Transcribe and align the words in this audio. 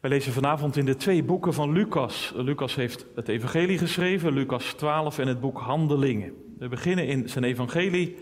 Wij 0.00 0.10
lezen 0.10 0.32
vanavond 0.32 0.76
in 0.76 0.84
de 0.84 0.96
twee 0.96 1.22
boeken 1.22 1.54
van 1.54 1.72
Lucas. 1.72 2.32
Lucas 2.34 2.74
heeft 2.74 3.06
het 3.14 3.28
Evangelie 3.28 3.78
geschreven, 3.78 4.32
Lucas 4.32 4.72
12 4.72 5.18
en 5.18 5.28
het 5.28 5.40
boek 5.40 5.58
Handelingen. 5.58 6.54
We 6.58 6.68
beginnen 6.68 7.06
in 7.06 7.28
zijn 7.28 7.44
Evangelie, 7.44 8.16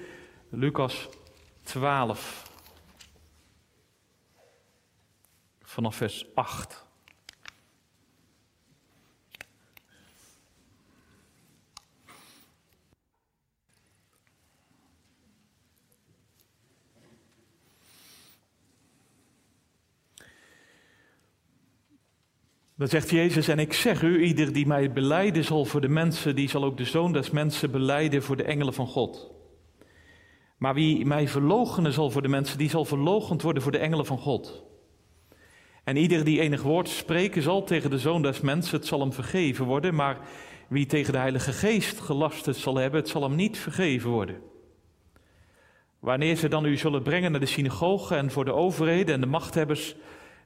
Lucas 0.51 1.09
12, 1.63 2.51
vanaf 5.63 5.97
vers 5.97 6.27
8. 6.35 6.86
Dan 22.77 22.89
zegt 22.89 23.11
Jezus, 23.11 23.49
en 23.49 23.59
ik 23.59 23.73
zeg 23.73 24.03
u, 24.03 24.23
ieder 24.23 24.53
die 24.53 24.67
mij 24.67 24.93
beleiden 24.93 25.45
zal 25.45 25.65
voor 25.65 25.81
de 25.81 25.89
mensen, 25.89 26.35
die 26.35 26.49
zal 26.49 26.65
ook 26.65 26.77
de 26.77 26.85
zoon 26.85 27.13
des 27.13 27.31
mensen 27.31 27.71
beleiden 27.71 28.23
voor 28.23 28.37
de 28.37 28.43
engelen 28.43 28.75
van 28.75 28.87
God. 28.87 29.31
Maar 30.59 30.75
wie 30.75 31.07
mij 31.07 31.29
verloochenen 31.29 31.93
zal 31.93 32.11
voor 32.11 32.23
de 32.23 32.29
mensen, 32.29 32.59
die 32.59 32.69
zal 32.69 32.85
verloochend 32.85 33.43
worden 33.43 33.63
voor 33.63 33.73
de 33.73 33.79
engelen 33.79 34.07
van 34.07 34.19
God. 34.19 34.65
En 35.85 35.97
ieder 35.97 36.25
die 36.25 36.41
enig 36.41 36.63
woord 36.63 36.89
spreken 36.89 37.43
zal 37.43 37.65
tegen 37.65 37.91
de 37.91 37.99
zoon 37.99 38.23
des 38.23 38.41
mensen, 38.41 38.77
het 38.77 38.87
zal 38.87 39.01
hem 39.01 39.13
vergeven 39.13 39.65
worden. 39.65 39.95
Maar 39.95 40.19
wie 40.69 40.87
tegen 40.87 41.13
de 41.13 41.19
Heilige 41.19 41.53
Geest 41.53 42.01
gelasterd 42.01 42.57
zal 42.57 42.77
hebben, 42.77 43.01
het 43.01 43.09
zal 43.09 43.23
hem 43.23 43.35
niet 43.35 43.59
vergeven 43.59 44.11
worden. 44.11 44.41
Wanneer 46.01 46.37
ze 46.37 46.49
dan 46.49 46.65
u 46.65 46.77
zullen 46.77 47.03
brengen 47.03 47.31
naar 47.31 47.41
de 47.41 47.47
synagogen 47.47 48.17
en 48.17 48.31
voor 48.31 48.45
de 48.45 48.53
overheden 48.53 49.15
en 49.15 49.21
de 49.21 49.27
machthebbers, 49.27 49.97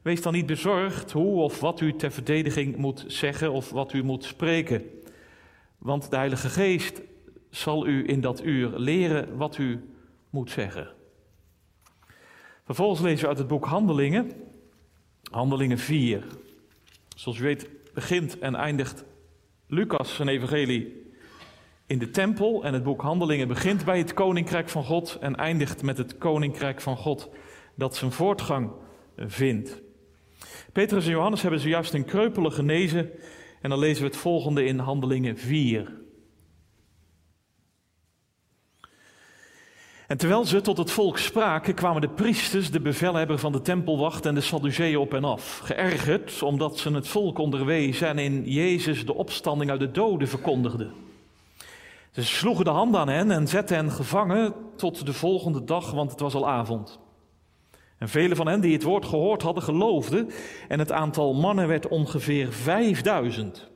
Wees 0.02 0.22
dan 0.22 0.32
niet 0.32 0.46
bezorgd 0.46 1.12
hoe 1.12 1.42
of 1.42 1.60
wat 1.60 1.80
u 1.80 1.96
ter 1.96 2.10
verdediging 2.10 2.76
moet 2.76 3.04
zeggen 3.06 3.52
of 3.52 3.70
wat 3.70 3.92
u 3.92 4.02
moet 4.02 4.24
spreken. 4.24 4.82
Want 5.78 6.10
de 6.10 6.16
Heilige 6.16 6.48
Geest 6.48 7.02
zal 7.50 7.86
u 7.86 8.08
in 8.08 8.20
dat 8.20 8.44
uur 8.44 8.78
leren 8.78 9.36
wat 9.36 9.58
u 9.58 9.90
moet 10.30 10.50
zeggen. 10.50 10.88
Vervolgens 12.64 13.00
lezen 13.00 13.22
we 13.22 13.28
uit 13.28 13.38
het 13.38 13.46
boek 13.46 13.64
Handelingen, 13.64 14.32
Handelingen 15.30 15.78
4. 15.78 16.24
Zoals 17.16 17.38
u 17.38 17.42
weet 17.42 17.70
begint 17.94 18.38
en 18.38 18.54
eindigt 18.54 19.04
Lucas 19.66 20.14
zijn 20.14 20.28
evangelie 20.28 21.12
in 21.86 21.98
de 21.98 22.10
tempel 22.10 22.64
en 22.64 22.74
het 22.74 22.82
boek 22.82 23.02
Handelingen 23.02 23.48
begint 23.48 23.84
bij 23.84 23.98
het 23.98 24.14
koninkrijk 24.14 24.68
van 24.68 24.84
God 24.84 25.18
en 25.20 25.36
eindigt 25.36 25.82
met 25.82 25.98
het 25.98 26.18
koninkrijk 26.18 26.80
van 26.80 26.96
God 26.96 27.30
dat 27.74 27.96
zijn 27.96 28.12
voortgang 28.12 28.70
vindt. 29.16 29.82
Petrus 30.72 31.04
en 31.04 31.10
Johannes 31.10 31.42
hebben 31.42 31.60
zojuist 31.60 31.94
een 31.94 32.04
kreupele 32.04 32.50
genezen. 32.50 33.10
En 33.60 33.70
dan 33.70 33.78
lezen 33.78 34.02
we 34.02 34.08
het 34.08 34.18
volgende 34.18 34.64
in 34.64 34.78
Handelingen 34.78 35.38
4. 35.38 35.98
En 40.10 40.16
terwijl 40.16 40.44
ze 40.44 40.60
tot 40.60 40.78
het 40.78 40.90
volk 40.90 41.18
spraken, 41.18 41.74
kwamen 41.74 42.00
de 42.00 42.08
priesters, 42.08 42.70
de 42.70 42.80
bevelhebber 42.80 43.38
van 43.38 43.52
de 43.52 43.62
tempelwacht 43.62 44.26
en 44.26 44.34
de 44.34 44.40
Sadduceeën 44.40 44.98
op 44.98 45.14
en 45.14 45.24
af. 45.24 45.58
Geërgerd 45.58 46.42
omdat 46.42 46.78
ze 46.78 46.92
het 46.92 47.08
volk 47.08 47.38
onderwezen 47.38 48.08
en 48.08 48.18
in 48.18 48.42
Jezus 48.44 49.06
de 49.06 49.14
opstanding 49.14 49.70
uit 49.70 49.80
de 49.80 49.90
doden 49.90 50.28
verkondigden. 50.28 50.92
Ze 52.10 52.24
sloegen 52.24 52.64
de 52.64 52.70
hand 52.70 52.96
aan 52.96 53.08
hen 53.08 53.30
en 53.30 53.48
zetten 53.48 53.76
hen 53.76 53.90
gevangen 53.90 54.54
tot 54.76 55.06
de 55.06 55.12
volgende 55.12 55.64
dag, 55.64 55.90
want 55.90 56.10
het 56.10 56.20
was 56.20 56.34
al 56.34 56.48
avond. 56.48 56.98
En 58.00 58.08
vele 58.08 58.36
van 58.36 58.46
hen 58.46 58.60
die 58.60 58.72
het 58.72 58.82
woord 58.82 59.04
gehoord 59.04 59.42
hadden, 59.42 59.62
geloofden. 59.62 60.30
En 60.68 60.78
het 60.78 60.92
aantal 60.92 61.34
mannen 61.34 61.68
werd 61.68 61.88
ongeveer 61.88 62.52
5000. 62.52 63.70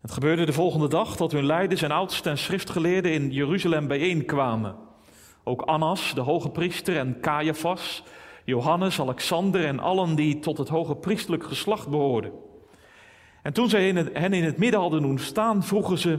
Het 0.00 0.10
gebeurde 0.10 0.44
de 0.44 0.52
volgende 0.52 0.88
dag 0.88 1.16
dat 1.16 1.32
hun 1.32 1.46
leiders 1.46 1.82
en 1.82 1.90
oudsten 1.90 2.30
en 2.30 2.38
schriftgeleerden 2.38 3.12
in 3.12 3.30
Jeruzalem 3.30 3.86
bijeenkwamen. 3.86 4.76
Ook 5.44 5.62
Annas, 5.62 6.14
de 6.14 6.20
hoge 6.20 6.50
priester, 6.50 6.96
en 6.96 7.20
Caiaphas, 7.20 8.02
Johannes, 8.44 9.00
Alexander 9.00 9.64
en 9.64 9.80
allen 9.80 10.14
die 10.14 10.38
tot 10.38 10.58
het 10.58 10.68
hoge 10.68 10.96
priestelijk 10.96 11.44
geslacht 11.44 11.88
behoorden. 11.88 12.32
En 13.42 13.52
toen 13.52 13.68
zij 13.68 13.92
hen 14.12 14.32
in 14.32 14.44
het 14.44 14.58
midden 14.58 14.80
hadden 14.80 15.02
doen 15.02 15.18
staan, 15.18 15.64
vroegen 15.64 15.98
ze: 15.98 16.18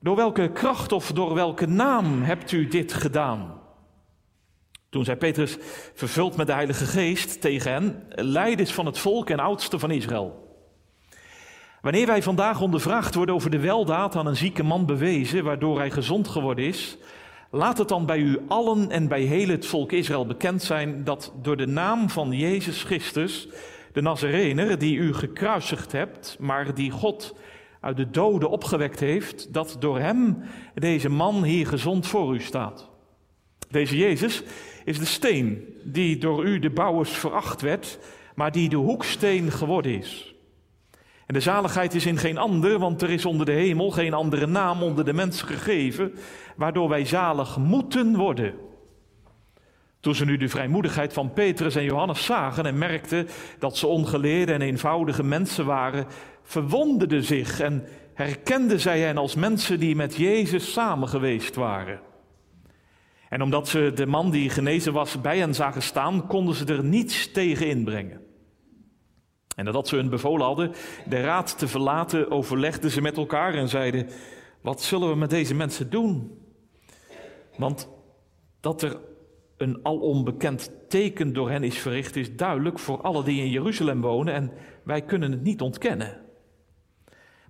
Door 0.00 0.16
welke 0.16 0.52
kracht 0.52 0.92
of 0.92 1.12
door 1.12 1.34
welke 1.34 1.66
naam 1.66 2.22
hebt 2.22 2.52
u 2.52 2.68
dit 2.68 2.92
gedaan? 2.92 3.62
Toen 4.94 5.04
zei 5.04 5.16
Petrus, 5.16 5.56
vervuld 5.94 6.36
met 6.36 6.46
de 6.46 6.52
Heilige 6.52 6.84
Geest, 6.84 7.40
tegen 7.40 7.72
hen, 7.72 8.02
leiders 8.08 8.72
van 8.72 8.86
het 8.86 8.98
volk 8.98 9.30
en 9.30 9.38
oudsten 9.38 9.80
van 9.80 9.90
Israël. 9.90 10.58
Wanneer 11.80 12.06
wij 12.06 12.22
vandaag 12.22 12.60
ondervraagd 12.60 13.14
worden 13.14 13.34
over 13.34 13.50
de 13.50 13.58
weldaad 13.58 14.16
aan 14.16 14.26
een 14.26 14.36
zieke 14.36 14.62
man 14.62 14.86
bewezen, 14.86 15.44
waardoor 15.44 15.78
hij 15.78 15.90
gezond 15.90 16.28
geworden 16.28 16.64
is, 16.64 16.96
laat 17.50 17.78
het 17.78 17.88
dan 17.88 18.06
bij 18.06 18.18
u 18.18 18.40
allen 18.48 18.90
en 18.90 19.08
bij 19.08 19.20
heel 19.20 19.48
het 19.48 19.66
volk 19.66 19.92
Israël 19.92 20.26
bekend 20.26 20.62
zijn 20.62 21.04
dat 21.04 21.32
door 21.42 21.56
de 21.56 21.66
naam 21.66 22.10
van 22.10 22.32
Jezus 22.32 22.82
Christus, 22.82 23.48
de 23.92 24.02
Nazarener, 24.02 24.78
die 24.78 24.96
u 24.96 25.14
gekruisigd 25.14 25.92
hebt, 25.92 26.36
maar 26.40 26.74
die 26.74 26.90
God 26.90 27.34
uit 27.80 27.96
de 27.96 28.10
doden 28.10 28.50
opgewekt 28.50 29.00
heeft, 29.00 29.52
dat 29.52 29.76
door 29.78 29.98
hem 29.98 30.42
deze 30.74 31.08
man 31.08 31.44
hier 31.44 31.66
gezond 31.66 32.06
voor 32.06 32.34
u 32.34 32.40
staat. 32.40 32.92
Deze 33.70 33.96
Jezus 33.96 34.42
is 34.84 34.98
de 34.98 35.04
steen 35.04 35.74
die 35.82 36.18
door 36.18 36.44
u 36.44 36.58
de 36.58 36.70
bouwers 36.70 37.10
veracht 37.10 37.60
werd, 37.60 37.98
maar 38.34 38.52
die 38.52 38.68
de 38.68 38.76
hoeksteen 38.76 39.52
geworden 39.52 39.98
is. 39.98 40.34
En 41.26 41.34
de 41.34 41.40
zaligheid 41.40 41.94
is 41.94 42.06
in 42.06 42.18
geen 42.18 42.38
ander, 42.38 42.78
want 42.78 43.02
er 43.02 43.10
is 43.10 43.24
onder 43.24 43.46
de 43.46 43.52
hemel 43.52 43.90
geen 43.90 44.14
andere 44.14 44.46
naam 44.46 44.82
onder 44.82 45.04
de 45.04 45.12
mens 45.12 45.42
gegeven, 45.42 46.14
waardoor 46.56 46.88
wij 46.88 47.04
zalig 47.04 47.56
moeten 47.56 48.16
worden. 48.16 48.54
Toen 50.00 50.14
ze 50.14 50.24
nu 50.24 50.36
de 50.36 50.48
vrijmoedigheid 50.48 51.12
van 51.12 51.32
Petrus 51.32 51.74
en 51.74 51.84
Johannes 51.84 52.24
zagen 52.24 52.66
en 52.66 52.78
merkten 52.78 53.28
dat 53.58 53.76
ze 53.76 53.86
ongeleerde 53.86 54.52
en 54.52 54.62
eenvoudige 54.62 55.22
mensen 55.22 55.66
waren, 55.66 56.06
verwonderden 56.42 57.22
zich 57.22 57.60
en 57.60 57.84
herkenden 58.14 58.80
zij 58.80 59.00
hen 59.00 59.18
als 59.18 59.34
mensen 59.34 59.80
die 59.80 59.96
met 59.96 60.16
Jezus 60.16 60.72
samen 60.72 61.08
geweest 61.08 61.54
waren. 61.54 62.00
En 63.28 63.42
omdat 63.42 63.68
ze 63.68 63.92
de 63.94 64.06
man 64.06 64.30
die 64.30 64.50
genezen 64.50 64.92
was 64.92 65.20
bij 65.20 65.38
hen 65.38 65.54
zagen 65.54 65.82
staan, 65.82 66.26
konden 66.26 66.54
ze 66.54 66.64
er 66.64 66.84
niets 66.84 67.32
tegen 67.32 67.68
inbrengen. 67.68 68.20
En 69.56 69.64
nadat 69.64 69.88
ze 69.88 69.96
hun 69.96 70.08
bevolen 70.08 70.46
hadden 70.46 70.72
de 71.08 71.20
raad 71.20 71.58
te 71.58 71.68
verlaten, 71.68 72.30
overlegden 72.30 72.90
ze 72.90 73.00
met 73.00 73.16
elkaar 73.16 73.54
en 73.54 73.68
zeiden: 73.68 74.08
Wat 74.60 74.82
zullen 74.82 75.08
we 75.08 75.14
met 75.16 75.30
deze 75.30 75.54
mensen 75.54 75.90
doen? 75.90 76.38
Want 77.56 77.88
dat 78.60 78.82
er 78.82 79.00
een 79.56 79.78
alom 79.82 80.38
teken 80.88 81.32
door 81.32 81.50
hen 81.50 81.62
is 81.62 81.78
verricht, 81.78 82.16
is 82.16 82.36
duidelijk 82.36 82.78
voor 82.78 83.00
alle 83.00 83.24
die 83.24 83.40
in 83.40 83.50
Jeruzalem 83.50 84.00
wonen 84.00 84.34
en 84.34 84.52
wij 84.84 85.02
kunnen 85.02 85.30
het 85.30 85.42
niet 85.42 85.60
ontkennen. 85.60 86.23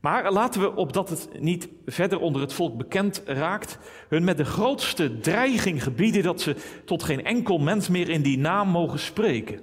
Maar 0.05 0.33
laten 0.33 0.61
we, 0.61 0.75
opdat 0.75 1.09
het 1.09 1.29
niet 1.41 1.69
verder 1.87 2.21
onder 2.21 2.41
het 2.41 2.53
volk 2.53 2.77
bekend 2.77 3.23
raakt, 3.27 3.79
hun 4.09 4.25
met 4.25 4.37
de 4.37 4.45
grootste 4.45 5.19
dreiging 5.19 5.83
gebieden 5.83 6.23
dat 6.23 6.41
ze 6.41 6.57
tot 6.85 7.03
geen 7.03 7.25
enkel 7.25 7.59
mens 7.59 7.89
meer 7.89 8.09
in 8.09 8.23
die 8.23 8.39
naam 8.39 8.69
mogen 8.69 8.99
spreken. 8.99 9.61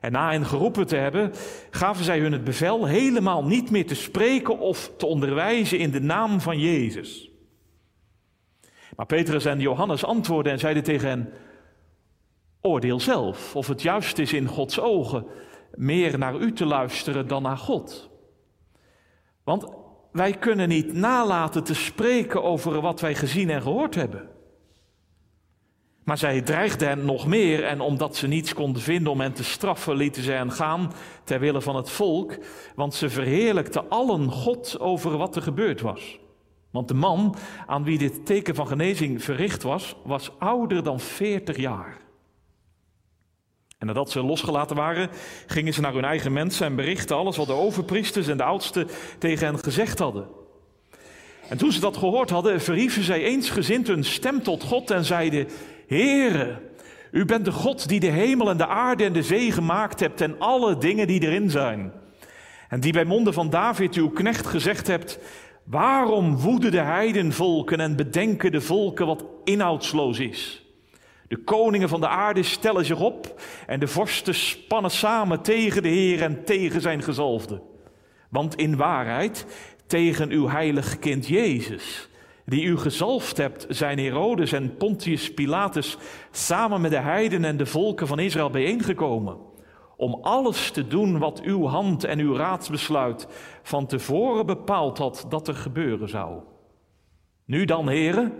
En 0.00 0.12
na 0.12 0.30
hen 0.30 0.46
geroepen 0.46 0.86
te 0.86 0.96
hebben, 0.96 1.32
gaven 1.70 2.04
zij 2.04 2.18
hun 2.18 2.32
het 2.32 2.44
bevel 2.44 2.86
helemaal 2.86 3.44
niet 3.44 3.70
meer 3.70 3.86
te 3.86 3.94
spreken 3.94 4.58
of 4.58 4.92
te 4.96 5.06
onderwijzen 5.06 5.78
in 5.78 5.90
de 5.90 6.00
naam 6.00 6.40
van 6.40 6.58
Jezus. 6.58 7.30
Maar 8.96 9.06
Petrus 9.06 9.44
en 9.44 9.60
Johannes 9.60 10.04
antwoordden 10.04 10.52
en 10.52 10.58
zeiden 10.58 10.82
tegen 10.82 11.08
hen: 11.08 11.32
Oordeel 12.60 13.00
zelf 13.00 13.56
of 13.56 13.66
het 13.66 13.82
juist 13.82 14.18
is 14.18 14.32
in 14.32 14.46
Gods 14.46 14.80
ogen 14.80 15.26
meer 15.74 16.18
naar 16.18 16.36
u 16.36 16.52
te 16.52 16.66
luisteren 16.66 17.28
dan 17.28 17.42
naar 17.42 17.58
God. 17.58 18.10
Want 19.44 19.66
wij 20.12 20.32
kunnen 20.32 20.68
niet 20.68 20.92
nalaten 20.92 21.64
te 21.64 21.74
spreken 21.74 22.42
over 22.42 22.80
wat 22.80 23.00
wij 23.00 23.14
gezien 23.14 23.50
en 23.50 23.62
gehoord 23.62 23.94
hebben. 23.94 24.28
Maar 26.04 26.18
zij 26.18 26.40
dreigden 26.40 26.88
hen 26.88 27.04
nog 27.04 27.26
meer 27.26 27.64
en 27.64 27.80
omdat 27.80 28.16
ze 28.16 28.26
niets 28.26 28.54
konden 28.54 28.82
vinden 28.82 29.12
om 29.12 29.20
hen 29.20 29.32
te 29.32 29.44
straffen, 29.44 29.96
lieten 29.96 30.22
zij 30.22 30.36
hen 30.36 30.52
gaan 30.52 30.92
ter 31.24 31.40
wille 31.40 31.60
van 31.60 31.76
het 31.76 31.90
volk, 31.90 32.38
want 32.74 32.94
ze 32.94 33.10
verheerlijkten 33.10 33.88
allen 33.88 34.30
God 34.30 34.80
over 34.80 35.16
wat 35.16 35.36
er 35.36 35.42
gebeurd 35.42 35.80
was. 35.80 36.18
Want 36.70 36.88
de 36.88 36.94
man 36.94 37.36
aan 37.66 37.84
wie 37.84 37.98
dit 37.98 38.26
teken 38.26 38.54
van 38.54 38.66
genezing 38.66 39.22
verricht 39.22 39.62
was, 39.62 39.96
was 40.04 40.30
ouder 40.38 40.82
dan 40.82 41.00
40 41.00 41.56
jaar. 41.56 42.01
En 43.82 43.88
nadat 43.88 44.10
ze 44.10 44.22
losgelaten 44.22 44.76
waren, 44.76 45.10
gingen 45.46 45.74
ze 45.74 45.80
naar 45.80 45.92
hun 45.92 46.04
eigen 46.04 46.32
mensen 46.32 46.66
en 46.66 46.76
berichtten 46.76 47.16
alles 47.16 47.36
wat 47.36 47.46
de 47.46 47.52
overpriesters 47.52 48.28
en 48.28 48.36
de 48.36 48.42
oudsten 48.42 48.88
tegen 49.18 49.46
hen 49.46 49.58
gezegd 49.58 49.98
hadden. 49.98 50.26
En 51.48 51.56
toen 51.56 51.72
ze 51.72 51.80
dat 51.80 51.96
gehoord 51.96 52.30
hadden, 52.30 52.60
verhieven 52.60 53.02
zij 53.02 53.22
eensgezind 53.22 53.86
hun 53.86 54.04
stem 54.04 54.42
tot 54.42 54.62
God 54.62 54.90
en 54.90 55.04
zeiden: 55.04 55.48
Heere, 55.86 56.60
U 57.10 57.24
bent 57.24 57.44
de 57.44 57.52
God 57.52 57.88
die 57.88 58.00
de 58.00 58.10
hemel 58.10 58.50
en 58.50 58.56
de 58.56 58.66
aarde 58.66 59.04
en 59.04 59.12
de 59.12 59.22
zee 59.22 59.52
gemaakt 59.52 60.00
hebt 60.00 60.20
en 60.20 60.38
alle 60.38 60.78
dingen 60.78 61.06
die 61.06 61.22
erin 61.22 61.50
zijn. 61.50 61.92
En 62.68 62.80
die 62.80 62.92
bij 62.92 63.04
monden 63.04 63.32
van 63.32 63.50
David 63.50 63.94
uw 63.94 64.10
knecht 64.10 64.46
gezegd 64.46 64.86
hebt, 64.86 65.18
waarom 65.64 66.36
woeden 66.36 66.70
de 66.70 66.80
heidenvolken 66.80 67.80
en 67.80 67.96
bedenken 67.96 68.52
de 68.52 68.60
volken 68.60 69.06
wat 69.06 69.24
inhoudsloos 69.44 70.18
is? 70.18 70.61
De 71.32 71.38
koningen 71.38 71.88
van 71.88 72.00
de 72.00 72.08
aarde 72.08 72.42
stellen 72.42 72.84
zich 72.84 73.00
op 73.00 73.40
en 73.66 73.80
de 73.80 73.86
vorsten 73.86 74.34
spannen 74.34 74.90
samen 74.90 75.42
tegen 75.42 75.82
de 75.82 75.88
Heer 75.88 76.22
en 76.22 76.44
tegen 76.44 76.80
zijn 76.80 77.02
gezalfde. 77.02 77.62
Want 78.30 78.54
in 78.54 78.76
waarheid 78.76 79.46
tegen 79.86 80.30
uw 80.30 80.48
heilig 80.48 80.98
kind 80.98 81.26
Jezus, 81.26 82.08
die 82.46 82.64
u 82.64 82.78
gezalfd 82.78 83.36
hebt, 83.36 83.66
zijn 83.68 83.98
Herodes 83.98 84.52
en 84.52 84.76
Pontius 84.76 85.34
Pilatus 85.34 85.96
samen 86.30 86.80
met 86.80 86.90
de 86.90 87.00
heiden 87.00 87.44
en 87.44 87.56
de 87.56 87.66
volken 87.66 88.06
van 88.06 88.18
Israël 88.18 88.50
bijeengekomen, 88.50 89.36
om 89.96 90.18
alles 90.22 90.70
te 90.70 90.86
doen 90.86 91.18
wat 91.18 91.40
uw 91.40 91.66
hand 91.66 92.04
en 92.04 92.18
uw 92.18 92.36
raadsbesluit 92.36 93.26
van 93.62 93.86
tevoren 93.86 94.46
bepaald 94.46 94.98
had 94.98 95.26
dat 95.28 95.48
er 95.48 95.54
gebeuren 95.54 96.08
zou. 96.08 96.40
Nu 97.44 97.64
dan, 97.64 97.88
heren, 97.88 98.32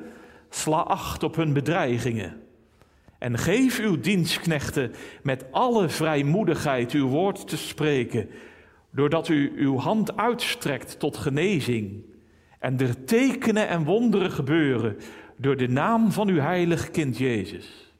sla 0.49 0.81
acht 0.81 1.23
op 1.23 1.37
hun 1.37 1.53
bedreigingen 1.53 2.42
en 3.23 3.39
geef 3.39 3.79
uw 3.79 4.01
dienstknechten 4.01 4.93
met 5.23 5.45
alle 5.53 5.89
vrijmoedigheid 5.89 6.93
uw 6.93 7.09
woord 7.09 7.49
te 7.49 7.57
spreken, 7.57 8.29
doordat 8.91 9.29
u 9.29 9.53
uw 9.57 9.77
hand 9.77 10.17
uitstrekt 10.17 10.99
tot 10.99 11.17
genezing 11.17 12.05
en 12.59 12.81
er 12.81 13.05
tekenen 13.05 13.69
en 13.69 13.85
wonderen 13.85 14.31
gebeuren 14.31 14.97
door 15.37 15.57
de 15.57 15.69
naam 15.69 16.13
van 16.13 16.29
uw 16.29 16.41
heilig 16.41 16.91
kind 16.91 17.19
Jezus. 17.19 17.95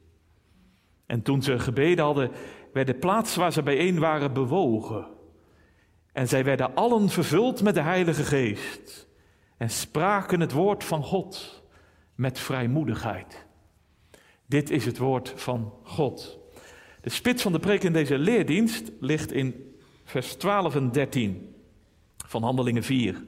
En 1.05 1.21
toen 1.21 1.41
ze 1.41 1.59
gebeden 1.59 2.05
hadden, 2.05 2.31
werd 2.73 2.87
de 2.87 2.93
plaats 2.93 3.35
waar 3.35 3.53
ze 3.53 3.63
bijeen 3.63 3.99
waren 3.99 4.33
bewogen. 4.33 5.07
En 6.11 6.27
zij 6.27 6.43
werden 6.43 6.75
allen 6.75 7.09
vervuld 7.09 7.61
met 7.61 7.73
de 7.73 7.81
Heilige 7.81 8.23
Geest 8.23 9.07
en 9.57 9.69
spraken 9.69 10.39
het 10.39 10.51
woord 10.51 10.83
van 10.83 11.03
God 11.03 11.63
met 12.15 12.39
vrijmoedigheid. 12.39 13.42
Dit 14.53 14.69
is 14.69 14.85
het 14.85 14.97
woord 14.97 15.33
van 15.35 15.73
God. 15.83 16.39
De 17.01 17.09
spits 17.09 17.41
van 17.41 17.51
de 17.51 17.59
preek 17.59 17.83
in 17.83 17.93
deze 17.93 18.17
leerdienst 18.17 18.91
ligt 18.99 19.31
in 19.31 19.75
vers 20.03 20.33
12 20.33 20.75
en 20.75 20.91
13 20.91 21.55
van 22.25 22.43
Handelingen 22.43 22.83
4. 22.83 23.23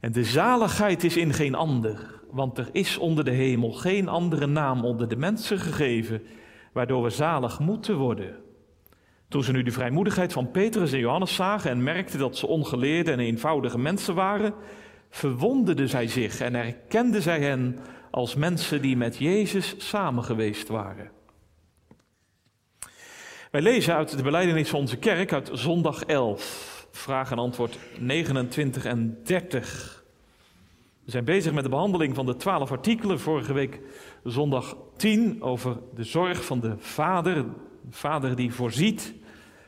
En 0.00 0.12
de 0.12 0.24
zaligheid 0.24 1.04
is 1.04 1.16
in 1.16 1.32
geen 1.32 1.54
ander, 1.54 2.20
want 2.30 2.58
er 2.58 2.68
is 2.72 2.98
onder 2.98 3.24
de 3.24 3.30
hemel 3.30 3.72
geen 3.72 4.08
andere 4.08 4.46
naam 4.46 4.84
onder 4.84 5.08
de 5.08 5.16
mensen 5.16 5.58
gegeven, 5.58 6.22
waardoor 6.72 7.02
we 7.02 7.10
zalig 7.10 7.58
moeten 7.58 7.96
worden. 7.96 8.36
Toen 9.28 9.44
ze 9.44 9.52
nu 9.52 9.62
de 9.62 9.70
vrijmoedigheid 9.70 10.32
van 10.32 10.50
Petrus 10.50 10.92
en 10.92 10.98
Johannes 10.98 11.34
zagen 11.34 11.70
en 11.70 11.82
merkten 11.82 12.18
dat 12.18 12.36
ze 12.36 12.46
ongeleerde 12.46 13.12
en 13.12 13.20
eenvoudige 13.20 13.78
mensen 13.78 14.14
waren, 14.14 14.54
verwonderden 15.10 15.88
zij 15.88 16.08
zich 16.08 16.40
en 16.40 16.54
erkenden 16.54 17.22
zij 17.22 17.40
hen 17.40 17.78
als 18.14 18.34
mensen 18.34 18.82
die 18.82 18.96
met 18.96 19.16
Jezus 19.16 19.74
samen 19.78 20.24
geweest 20.24 20.68
waren. 20.68 21.10
Wij 23.50 23.62
lezen 23.62 23.94
uit 23.94 24.16
de 24.16 24.22
beleidenis 24.22 24.68
van 24.68 24.80
onze 24.80 24.96
kerk 24.96 25.32
uit 25.32 25.50
zondag 25.52 26.04
11, 26.04 26.86
vraag 26.90 27.30
en 27.30 27.38
antwoord 27.38 27.78
29 27.98 28.84
en 28.84 29.20
30. 29.24 30.04
We 31.04 31.10
zijn 31.10 31.24
bezig 31.24 31.52
met 31.52 31.64
de 31.64 31.70
behandeling 31.70 32.14
van 32.14 32.26
de 32.26 32.36
twaalf 32.36 32.70
artikelen. 32.70 33.20
Vorige 33.20 33.52
week 33.52 33.80
zondag 34.24 34.76
10 34.96 35.42
over 35.42 35.78
de 35.94 36.04
zorg 36.04 36.44
van 36.44 36.60
de 36.60 36.74
vader, 36.78 37.34
de 37.34 37.50
vader 37.90 38.36
die 38.36 38.52
voorziet. 38.52 39.14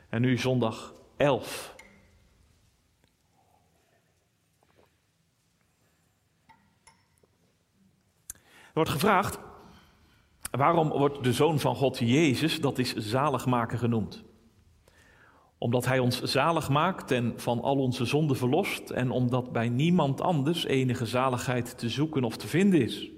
En 0.08 0.20
nu 0.20 0.38
zondag 0.38 0.94
11. 1.16 1.75
Wordt 8.76 8.90
gevraagd, 8.90 9.38
waarom 10.50 10.88
wordt 10.88 11.24
de 11.24 11.32
Zoon 11.32 11.60
van 11.60 11.74
God 11.74 11.98
Jezus, 11.98 12.60
dat 12.60 12.78
is 12.78 12.94
zaligmaker 12.94 13.78
genoemd? 13.78 14.24
Omdat 15.58 15.84
Hij 15.84 15.98
ons 15.98 16.22
zalig 16.22 16.68
maakt 16.68 17.10
en 17.10 17.32
van 17.36 17.60
al 17.60 17.76
onze 17.76 18.04
zonden 18.04 18.36
verlost 18.36 18.90
en 18.90 19.10
omdat 19.10 19.52
bij 19.52 19.68
niemand 19.68 20.20
anders 20.20 20.64
enige 20.64 21.06
zaligheid 21.06 21.78
te 21.78 21.88
zoeken 21.88 22.24
of 22.24 22.36
te 22.36 22.46
vinden 22.46 22.80
is. 22.82 23.10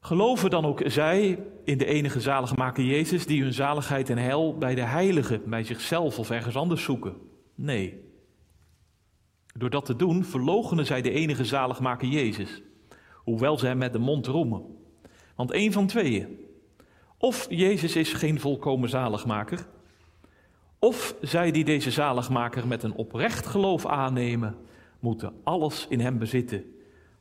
Geloven 0.00 0.50
dan 0.50 0.64
ook 0.64 0.82
zij 0.84 1.44
in 1.64 1.78
de 1.78 1.86
enige 1.86 2.20
zaligmaker 2.20 2.84
Jezus 2.84 3.26
die 3.26 3.42
hun 3.42 3.54
zaligheid 3.54 4.10
en 4.10 4.18
heil 4.18 4.58
bij 4.58 4.74
de 4.74 4.84
heilige, 4.84 5.40
bij 5.46 5.64
zichzelf 5.64 6.18
of 6.18 6.30
ergens 6.30 6.56
anders 6.56 6.82
zoeken? 6.82 7.16
Nee. 7.54 8.06
Door 9.54 9.70
dat 9.70 9.84
te 9.84 9.96
doen 9.96 10.24
verloochenen 10.24 10.86
zij 10.86 11.02
de 11.02 11.10
enige 11.10 11.44
zaligmaker 11.44 12.08
Jezus 12.08 12.62
hoewel 13.28 13.60
hem 13.60 13.78
met 13.78 13.92
de 13.92 13.98
mond 13.98 14.26
roemen. 14.26 14.62
Want 15.34 15.50
één 15.50 15.72
van 15.72 15.86
tweeën. 15.86 16.38
Of 17.18 17.46
Jezus 17.50 17.96
is 17.96 18.12
geen 18.12 18.40
volkomen 18.40 18.88
zaligmaker, 18.88 19.66
of 20.78 21.14
zij 21.20 21.50
die 21.50 21.64
deze 21.64 21.90
zaligmaker 21.90 22.66
met 22.66 22.82
een 22.82 22.94
oprecht 22.94 23.46
geloof 23.46 23.86
aannemen, 23.86 24.56
moeten 25.00 25.32
alles 25.44 25.86
in 25.88 26.00
hem 26.00 26.18
bezitten 26.18 26.64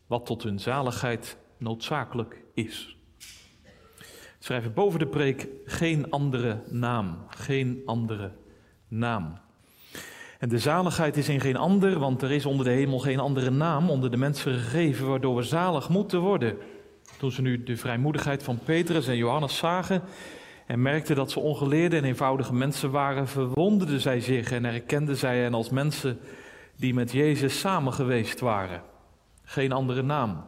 wat 0.08 0.26
tot 0.26 0.44
hun 0.44 0.60
zaligheid 0.60 1.38
noodzakelijk 1.58 2.44
is. 2.54 2.98
Schrijven 4.40 4.74
boven 4.74 5.00
de 5.00 5.08
preek 5.08 5.48
geen 5.66 6.10
andere 6.12 6.64
naam, 6.70 7.18
geen 7.28 7.82
andere 7.86 8.32
naam. 8.88 9.40
En 10.40 10.50
de 10.50 10.60
zaligheid 10.60 11.18
is 11.18 11.30
in 11.30 11.40
geen 11.40 11.56
ander, 11.56 12.00
want 12.00 12.22
er 12.22 12.32
is 12.32 12.46
onder 12.46 12.66
de 12.66 12.72
hemel 12.72 13.00
geen 13.00 13.20
andere 13.20 13.50
naam 13.50 13.90
onder 13.90 14.12
de 14.12 14.18
mensen 14.18 14.54
gegeven 14.54 15.08
waardoor 15.08 15.36
we 15.36 15.44
zalig 15.44 15.90
moeten 15.90 16.20
worden. 16.20 16.58
Toen 17.18 17.32
ze 17.32 17.42
nu 17.42 17.64
de 17.64 17.78
vrijmoedigheid 17.78 18.44
van 18.44 18.60
Petrus 18.64 19.08
en 19.08 19.18
Johannes 19.18 19.58
zagen 19.58 20.02
en 20.66 20.82
merkten 20.82 21.16
dat 21.16 21.32
ze 21.32 21.40
ongeleerde 21.40 21.98
en 21.98 22.04
eenvoudige 22.04 22.54
mensen 22.54 22.92
waren, 22.92 23.28
verwonderden 23.28 24.00
zij 24.00 24.20
zich 24.20 24.52
en 24.52 24.64
herkenden 24.64 25.18
zij 25.18 25.42
hen 25.42 25.54
als 25.54 25.70
mensen 25.70 26.20
die 26.76 26.94
met 26.94 27.12
Jezus 27.12 27.60
samen 27.60 27.94
geweest 27.94 28.40
waren. 28.40 28.82
Geen 29.44 29.72
andere 29.72 30.02
naam. 30.02 30.46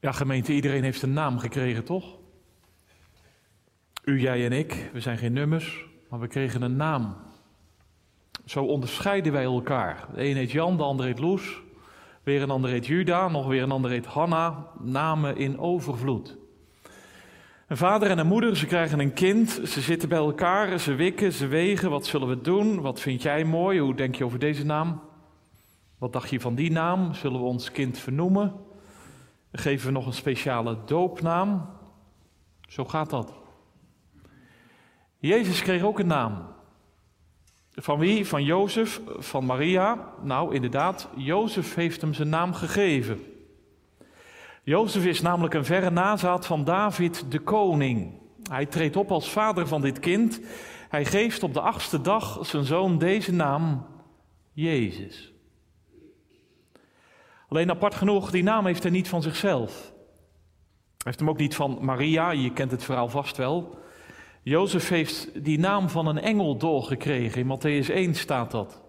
Ja, 0.00 0.12
gemeente, 0.12 0.52
iedereen 0.52 0.82
heeft 0.82 1.02
een 1.02 1.12
naam 1.12 1.38
gekregen, 1.38 1.84
toch? 1.84 2.23
U, 4.04 4.20
jij 4.20 4.44
en 4.44 4.52
ik, 4.52 4.90
we 4.92 5.00
zijn 5.00 5.18
geen 5.18 5.32
nummers, 5.32 5.84
maar 6.08 6.20
we 6.20 6.26
kregen 6.26 6.62
een 6.62 6.76
naam. 6.76 7.16
Zo 8.44 8.64
onderscheiden 8.64 9.32
wij 9.32 9.44
elkaar. 9.44 10.06
De 10.14 10.24
een 10.24 10.36
heet 10.36 10.50
Jan, 10.50 10.76
de 10.76 10.82
ander 10.82 11.06
heet 11.06 11.18
Loes. 11.18 11.62
Weer 12.22 12.42
een 12.42 12.50
ander 12.50 12.70
heet 12.70 12.86
Juda, 12.86 13.28
nog 13.28 13.46
weer 13.46 13.62
een 13.62 13.70
ander 13.70 13.90
heet 13.90 14.06
Hanna. 14.06 14.66
Namen 14.78 15.36
in 15.36 15.58
overvloed. 15.58 16.36
Een 17.66 17.76
vader 17.76 18.10
en 18.10 18.18
een 18.18 18.26
moeder, 18.26 18.56
ze 18.56 18.66
krijgen 18.66 18.98
een 18.98 19.12
kind. 19.12 19.60
Ze 19.64 19.80
zitten 19.80 20.08
bij 20.08 20.18
elkaar, 20.18 20.78
ze 20.78 20.94
wikken, 20.94 21.32
ze 21.32 21.46
wegen. 21.46 21.90
Wat 21.90 22.06
zullen 22.06 22.28
we 22.28 22.40
doen? 22.40 22.80
Wat 22.80 23.00
vind 23.00 23.22
jij 23.22 23.44
mooi? 23.44 23.80
Hoe 23.80 23.94
denk 23.94 24.14
je 24.14 24.24
over 24.24 24.38
deze 24.38 24.64
naam? 24.64 25.00
Wat 25.98 26.12
dacht 26.12 26.30
je 26.30 26.40
van 26.40 26.54
die 26.54 26.70
naam? 26.70 27.14
Zullen 27.14 27.40
we 27.40 27.46
ons 27.46 27.70
kind 27.70 27.98
vernoemen? 27.98 28.52
Geven 29.52 29.86
we 29.86 29.92
nog 29.92 30.06
een 30.06 30.12
speciale 30.12 30.78
doopnaam? 30.84 31.66
Zo 32.68 32.84
gaat 32.84 33.10
dat. 33.10 33.43
Jezus 35.24 35.62
kreeg 35.62 35.82
ook 35.82 35.98
een 35.98 36.06
naam. 36.06 36.46
Van 37.72 37.98
wie? 37.98 38.26
Van 38.26 38.44
Jozef, 38.44 39.00
van 39.18 39.44
Maria? 39.44 40.12
Nou, 40.22 40.54
inderdaad, 40.54 41.08
Jozef 41.16 41.74
heeft 41.74 42.00
hem 42.00 42.14
zijn 42.14 42.28
naam 42.28 42.54
gegeven. 42.54 43.22
Jozef 44.62 45.04
is 45.04 45.20
namelijk 45.20 45.54
een 45.54 45.64
verre 45.64 45.90
nazaat 45.90 46.46
van 46.46 46.64
David 46.64 47.30
de 47.30 47.38
koning. 47.38 48.12
Hij 48.50 48.66
treedt 48.66 48.96
op 48.96 49.10
als 49.10 49.30
vader 49.30 49.66
van 49.66 49.80
dit 49.80 49.98
kind. 49.98 50.40
Hij 50.88 51.04
geeft 51.04 51.42
op 51.42 51.54
de 51.54 51.60
achtste 51.60 52.00
dag 52.00 52.38
zijn 52.46 52.64
zoon 52.64 52.98
deze 52.98 53.32
naam, 53.32 53.86
Jezus. 54.52 55.32
Alleen 57.48 57.70
apart 57.70 57.94
genoeg, 57.94 58.30
die 58.30 58.42
naam 58.42 58.66
heeft 58.66 58.82
hij 58.82 58.92
niet 58.92 59.08
van 59.08 59.22
zichzelf. 59.22 59.72
Hij 59.72 59.92
heeft 61.04 61.18
hem 61.18 61.28
ook 61.28 61.38
niet 61.38 61.54
van 61.54 61.78
Maria, 61.80 62.30
je 62.30 62.52
kent 62.52 62.70
het 62.70 62.84
verhaal 62.84 63.08
vast 63.08 63.36
wel. 63.36 63.82
Jozef 64.44 64.88
heeft 64.88 65.44
die 65.44 65.58
naam 65.58 65.88
van 65.88 66.06
een 66.06 66.18
engel 66.18 66.56
doorgekregen. 66.56 67.40
In 67.40 67.58
Matthäus 67.58 67.90
1 67.90 68.14
staat 68.14 68.50
dat. 68.50 68.82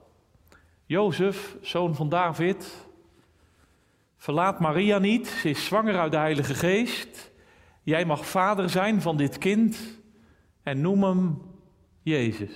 Jozef, 0.85 1.55
zoon 1.61 1.95
van 1.95 2.09
David, 2.09 2.87
verlaat 4.17 4.59
Maria 4.59 4.97
niet. 4.97 5.27
Ze 5.27 5.49
is 5.49 5.65
zwanger 5.65 5.99
uit 5.99 6.11
de 6.11 6.17
Heilige 6.17 6.53
Geest. 6.53 7.31
Jij 7.83 8.05
mag 8.05 8.25
vader 8.27 8.69
zijn 8.69 9.01
van 9.01 9.17
dit 9.17 9.37
kind 9.37 9.77
en 10.63 10.81
noem 10.81 11.03
hem 11.03 11.41
Jezus. 12.01 12.51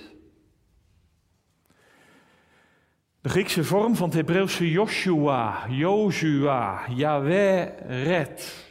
De 3.20 3.28
Griekse 3.28 3.64
vorm 3.64 3.96
van 3.96 4.06
het 4.06 4.16
Hebreeuwse 4.16 4.70
Joshua, 4.70 5.66
Joshua, 5.68 6.80
Yahweh 6.94 7.68
red. 8.04 8.68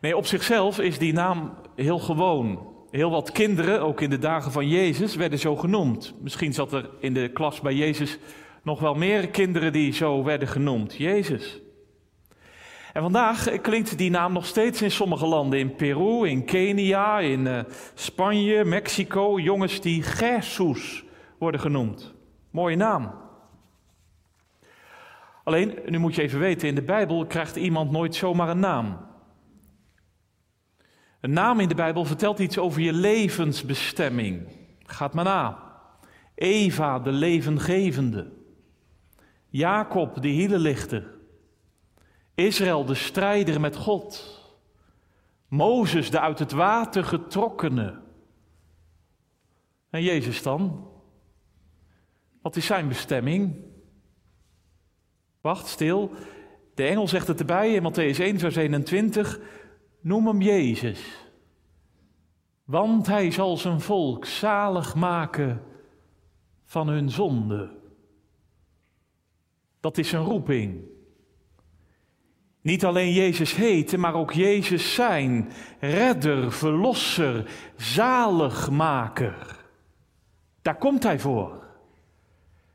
Nee, 0.00 0.16
op 0.16 0.26
zichzelf 0.26 0.78
is 0.78 0.98
die 0.98 1.12
naam 1.12 1.64
heel 1.76 1.98
gewoon. 1.98 2.74
Heel 2.90 3.10
wat 3.10 3.32
kinderen, 3.32 3.80
ook 3.80 4.00
in 4.00 4.10
de 4.10 4.18
dagen 4.18 4.52
van 4.52 4.68
Jezus, 4.68 5.16
werden 5.16 5.38
zo 5.38 5.56
genoemd. 5.56 6.14
Misschien 6.20 6.52
zat 6.52 6.72
er 6.72 6.90
in 7.00 7.14
de 7.14 7.28
klas 7.28 7.60
bij 7.60 7.74
Jezus 7.74 8.18
nog 8.62 8.80
wel 8.80 8.94
meer 8.94 9.28
kinderen 9.28 9.72
die 9.72 9.92
zo 9.92 10.24
werden 10.24 10.48
genoemd. 10.48 10.94
Jezus. 10.94 11.60
En 12.92 13.02
vandaag 13.02 13.60
klinkt 13.60 13.98
die 13.98 14.10
naam 14.10 14.32
nog 14.32 14.46
steeds 14.46 14.82
in 14.82 14.90
sommige 14.90 15.26
landen. 15.26 15.58
In 15.58 15.74
Peru, 15.74 16.28
in 16.28 16.44
Kenia, 16.44 17.18
in 17.18 17.46
uh, 17.46 17.60
Spanje, 17.94 18.64
Mexico. 18.64 19.40
Jongens 19.40 19.80
die 19.80 20.04
Jesus 20.18 21.04
worden 21.38 21.60
genoemd. 21.60 22.14
Mooie 22.50 22.76
naam. 22.76 23.14
Alleen, 25.44 25.78
nu 25.86 25.98
moet 25.98 26.14
je 26.14 26.22
even 26.22 26.38
weten, 26.38 26.68
in 26.68 26.74
de 26.74 26.82
Bijbel 26.82 27.26
krijgt 27.26 27.56
iemand 27.56 27.90
nooit 27.90 28.14
zomaar 28.14 28.48
een 28.48 28.58
naam. 28.58 28.98
Een 31.26 31.32
naam 31.32 31.60
in 31.60 31.68
de 31.68 31.74
Bijbel 31.74 32.04
vertelt 32.04 32.38
iets 32.38 32.58
over 32.58 32.80
je 32.80 32.92
levensbestemming. 32.92 34.48
Gaat 34.84 35.14
maar 35.14 35.24
na. 35.24 35.58
Eva, 36.34 36.98
de 36.98 37.12
levengevende. 37.12 38.32
Jacob, 39.48 40.22
de 40.22 40.28
hielenlichter. 40.28 41.14
Israël, 42.34 42.84
de 42.84 42.94
strijder 42.94 43.60
met 43.60 43.76
God. 43.76 44.40
Mozes, 45.48 46.10
de 46.10 46.20
uit 46.20 46.38
het 46.38 46.52
water 46.52 47.04
getrokkene. 47.04 48.00
En 49.90 50.02
Jezus 50.02 50.42
dan? 50.42 50.88
Wat 52.42 52.56
is 52.56 52.66
zijn 52.66 52.88
bestemming? 52.88 53.56
Wacht, 55.40 55.66
stil. 55.66 56.10
De 56.74 56.84
engel 56.84 57.08
zegt 57.08 57.26
het 57.26 57.40
erbij 57.40 57.74
in 57.74 57.92
Matthäus 57.92 58.18
1, 58.18 58.38
vers 58.38 58.56
21. 58.56 59.40
Noem 60.06 60.26
hem 60.26 60.40
Jezus. 60.40 61.00
Want 62.64 63.06
hij 63.06 63.30
zal 63.30 63.56
zijn 63.56 63.80
volk 63.80 64.24
zalig 64.24 64.94
maken 64.94 65.62
van 66.64 66.88
hun 66.88 67.10
zonde. 67.10 67.70
Dat 69.80 69.98
is 69.98 70.12
een 70.12 70.24
roeping. 70.24 70.84
Niet 72.60 72.84
alleen 72.84 73.12
Jezus 73.12 73.54
heten, 73.54 74.00
maar 74.00 74.14
ook 74.14 74.32
Jezus 74.32 74.94
zijn. 74.94 75.52
Redder, 75.80 76.52
verlosser, 76.52 77.50
zaligmaker. 77.76 79.64
Daar 80.62 80.78
komt 80.78 81.02
hij 81.02 81.18
voor. 81.18 81.64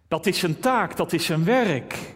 Dat 0.07 0.25
is 0.25 0.39
zijn 0.39 0.59
taak, 0.59 0.97
dat 0.97 1.13
is 1.13 1.25
zijn 1.25 1.43
werk. 1.43 2.15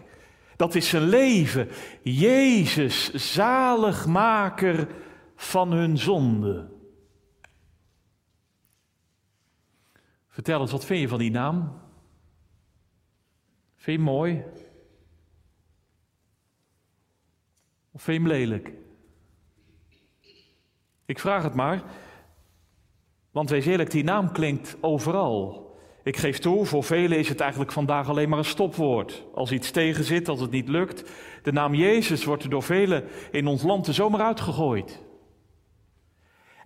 Dat 0.56 0.74
is 0.74 0.88
zijn 0.88 1.08
leven. 1.08 1.68
Jezus, 2.02 3.14
zaligmaker 3.14 5.04
van 5.36 5.72
hun 5.72 5.98
zonde. 5.98 6.68
Vertel 10.28 10.60
eens, 10.60 10.72
wat 10.72 10.84
vind 10.84 11.00
je 11.00 11.08
van 11.08 11.18
die 11.18 11.30
naam? 11.30 11.80
Vind 13.74 13.98
je 13.98 14.04
hem 14.04 14.14
mooi? 14.14 14.44
Of 17.90 18.02
vind 18.02 18.22
je 18.22 18.28
hem 18.28 18.38
lelijk? 18.38 18.72
Ik 21.04 21.18
vraag 21.18 21.42
het 21.42 21.54
maar, 21.54 21.82
want 23.30 23.50
wees 23.50 23.66
eerlijk, 23.66 23.90
die 23.90 24.04
naam 24.04 24.32
klinkt 24.32 24.76
overal. 24.80 25.66
Ik 26.02 26.16
geef 26.16 26.38
toe, 26.38 26.66
voor 26.66 26.84
velen 26.84 27.18
is 27.18 27.28
het 27.28 27.40
eigenlijk 27.40 27.72
vandaag 27.72 28.08
alleen 28.08 28.28
maar 28.28 28.38
een 28.38 28.44
stopwoord. 28.44 29.24
Als 29.34 29.52
iets 29.52 29.70
tegen 29.70 30.04
zit, 30.04 30.28
als 30.28 30.40
het 30.40 30.50
niet 30.50 30.68
lukt. 30.68 31.10
De 31.42 31.52
naam 31.52 31.74
Jezus 31.74 32.24
wordt 32.24 32.42
er 32.42 32.50
door 32.50 32.62
velen 32.62 33.04
in 33.30 33.46
ons 33.46 33.62
land 33.62 33.86
er 33.86 33.94
zomaar 33.94 34.20
uitgegooid. 34.20 35.02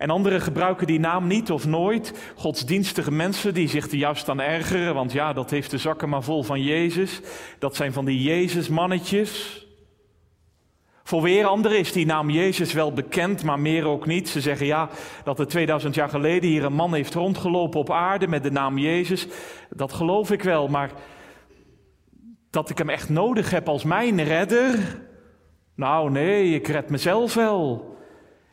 En 0.01 0.11
anderen 0.11 0.41
gebruiken 0.41 0.87
die 0.87 1.01
naam 1.01 1.27
niet 1.27 1.51
of 1.51 1.67
nooit. 1.67 2.33
Godsdienstige 2.37 3.11
mensen 3.11 3.55
die 3.55 3.69
zich 3.69 3.87
er 3.91 3.97
juist 3.97 4.29
aan 4.29 4.41
ergeren, 4.41 4.95
want 4.95 5.13
ja, 5.13 5.33
dat 5.33 5.51
heeft 5.51 5.71
de 5.71 5.79
zakken 5.79 6.09
maar 6.09 6.23
vol 6.23 6.43
van 6.43 6.63
Jezus. 6.63 7.21
Dat 7.59 7.77
zijn 7.77 7.93
van 7.93 8.05
die 8.05 8.23
Jezus-mannetjes. 8.23 9.67
Voor 11.03 11.23
weer 11.23 11.45
anderen 11.45 11.79
is 11.79 11.93
die 11.93 12.07
naam 12.07 12.31
Jezus 12.31 12.73
wel 12.73 12.93
bekend, 12.93 13.43
maar 13.43 13.59
meer 13.59 13.85
ook 13.85 14.07
niet. 14.07 14.29
Ze 14.29 14.41
zeggen 14.41 14.67
ja, 14.67 14.89
dat 15.25 15.39
er 15.39 15.47
2000 15.47 15.95
jaar 15.95 16.09
geleden 16.09 16.51
hier 16.51 16.65
een 16.65 16.73
man 16.73 16.95
heeft 16.95 17.15
rondgelopen 17.15 17.81
op 17.81 17.91
aarde 17.91 18.29
met 18.29 18.43
de 18.43 18.51
naam 18.51 18.79
Jezus. 18.79 19.27
Dat 19.71 19.93
geloof 19.93 20.31
ik 20.31 20.43
wel, 20.43 20.69
maar 20.69 20.91
dat 22.51 22.71
ik 22.71 22.79
hem 22.79 22.89
echt 22.89 23.09
nodig 23.09 23.51
heb 23.51 23.69
als 23.69 23.85
mijn 23.85 24.25
redder? 24.25 25.01
Nou 25.75 26.11
nee, 26.11 26.55
ik 26.55 26.69
red 26.69 26.91
mezelf 26.91 27.35
wel. 27.35 27.90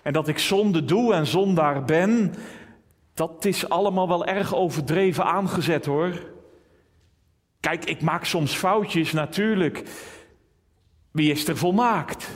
En 0.08 0.14
dat 0.14 0.28
ik 0.28 0.40
zonde 0.40 0.86
doe 0.86 1.14
en 1.14 1.28
zondaar 1.28 1.84
ben, 1.86 2.34
dat 3.14 3.46
is 3.46 3.70
allemaal 3.70 4.08
wel 4.08 4.26
erg 4.26 4.56
overdreven 4.56 5.26
aangezet 5.26 5.86
hoor. 5.86 6.32
Kijk, 7.60 7.86
ik 7.86 8.02
maak 8.02 8.26
soms 8.26 8.56
foutjes 8.56 9.12
natuurlijk. 9.12 9.84
Wie 11.12 11.32
is 11.32 11.48
er 11.48 11.58
volmaakt? 11.58 12.30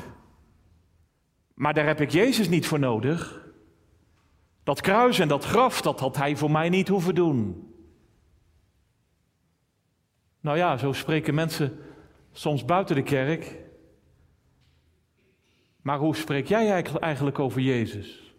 Maar 1.54 1.74
daar 1.74 1.86
heb 1.86 2.01
ik 2.01 2.12
Jezus 2.12 2.50
niet 2.50 2.68
voor 2.68 2.80
nodig. 2.80 3.50
Dat 4.63 4.82
kruis 4.82 5.20
en 5.20 5.28
dat 5.28 5.44
graf, 5.44 5.82
dat 5.82 6.00
had 6.00 6.18
hij 6.18 6.36
voor 6.36 6.51
mij 6.51 6.70
niet 6.70 6.88
hoeven 6.88 7.16
doen. 7.16 7.68
Nou 10.42 10.58
ja, 10.58 10.78
zo 10.78 10.92
spreken 10.94 11.34
mensen 11.34 11.80
soms 12.32 12.66
buiten 12.66 12.96
de 12.96 13.04
kerk. 13.04 13.58
Maar 15.82 16.00
hoe 16.00 16.16
spreek 16.16 16.48
jij 16.48 16.84
eigenlijk 17.00 17.40
over 17.40 17.62
Jezus? 17.62 18.36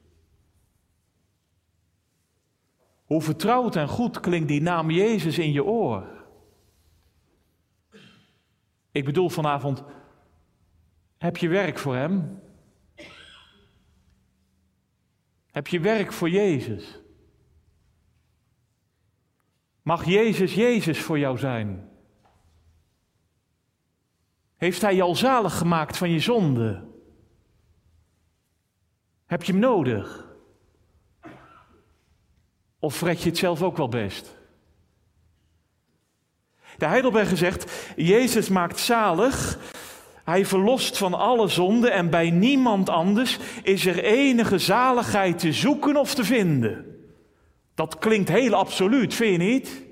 Hoe 3.05 3.23
vertrouwd 3.23 3.77
en 3.77 3.89
goed 3.89 4.21
klinkt 4.21 4.49
die 4.49 4.63
naam 4.63 4.91
Jezus 4.91 5.39
in 5.39 5.53
je 5.53 5.65
oor? 5.65 6.25
Ik 8.91 9.05
bedoel 9.05 9.29
vanavond, 9.29 9.83
heb 11.19 11.37
je 11.37 11.49
werk 11.49 11.79
voor 11.79 11.95
Hem? 11.95 12.43
Heb 15.47 15.67
je 15.67 15.81
werk 15.81 16.13
voor 16.13 16.31
Jezus? 16.31 17.01
Mag 19.83 20.05
Jezus 20.05 20.55
Jezus 20.55 21.01
voor 21.01 21.19
jou 21.19 21.39
zijn? 21.39 21.91
Heeft 24.57 24.81
Hij 24.81 24.95
je 24.95 25.03
al 25.03 25.15
zalig 25.15 25.59
gemaakt 25.59 25.97
van 25.97 26.11
je 26.11 26.21
zonde? 26.21 26.92
Heb 29.33 29.43
je 29.43 29.53
Hem 29.53 29.61
nodig? 29.61 30.27
Of 32.79 32.97
fret 32.97 33.23
je 33.23 33.29
het 33.29 33.39
zelf 33.39 33.63
ook 33.63 33.77
wel 33.77 33.89
best? 33.89 34.37
De 36.79 36.87
Heidelberger 36.87 37.37
zegt, 37.37 37.93
Jezus 37.97 38.49
maakt 38.49 38.79
zalig 38.79 39.59
hij 40.25 40.47
verlost 40.47 40.99
van 40.99 41.15
alle 41.15 41.49
zonde 41.49 41.91
en 41.91 42.11
bij 42.11 42.31
niemand 42.31 42.89
anders 42.89 43.39
is 43.63 43.87
er 43.87 44.05
enige 44.05 44.59
zaligheid 44.59 45.39
te 45.39 45.53
zoeken 45.53 45.97
of 45.97 46.15
te 46.15 46.25
vinden. 46.25 46.85
Dat 47.75 47.99
klinkt 47.99 48.29
heel 48.29 48.55
absoluut, 48.55 49.15
vind 49.15 49.43
je 49.43 49.49
niet? 49.49 49.83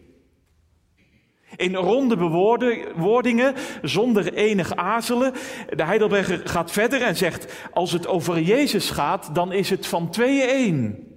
In 1.56 1.74
ronde 1.74 2.16
bewoordingen, 2.16 3.54
zonder 3.82 4.32
enig 4.34 4.76
aarzelen. 4.76 5.32
De 5.76 5.84
Heidelberger 5.84 6.40
gaat 6.44 6.70
verder 6.70 7.02
en 7.02 7.16
zegt: 7.16 7.52
Als 7.72 7.92
het 7.92 8.06
over 8.06 8.40
Jezus 8.40 8.90
gaat, 8.90 9.34
dan 9.34 9.52
is 9.52 9.70
het 9.70 9.86
van 9.86 10.10
tweeën 10.10 10.48
één. 10.48 11.08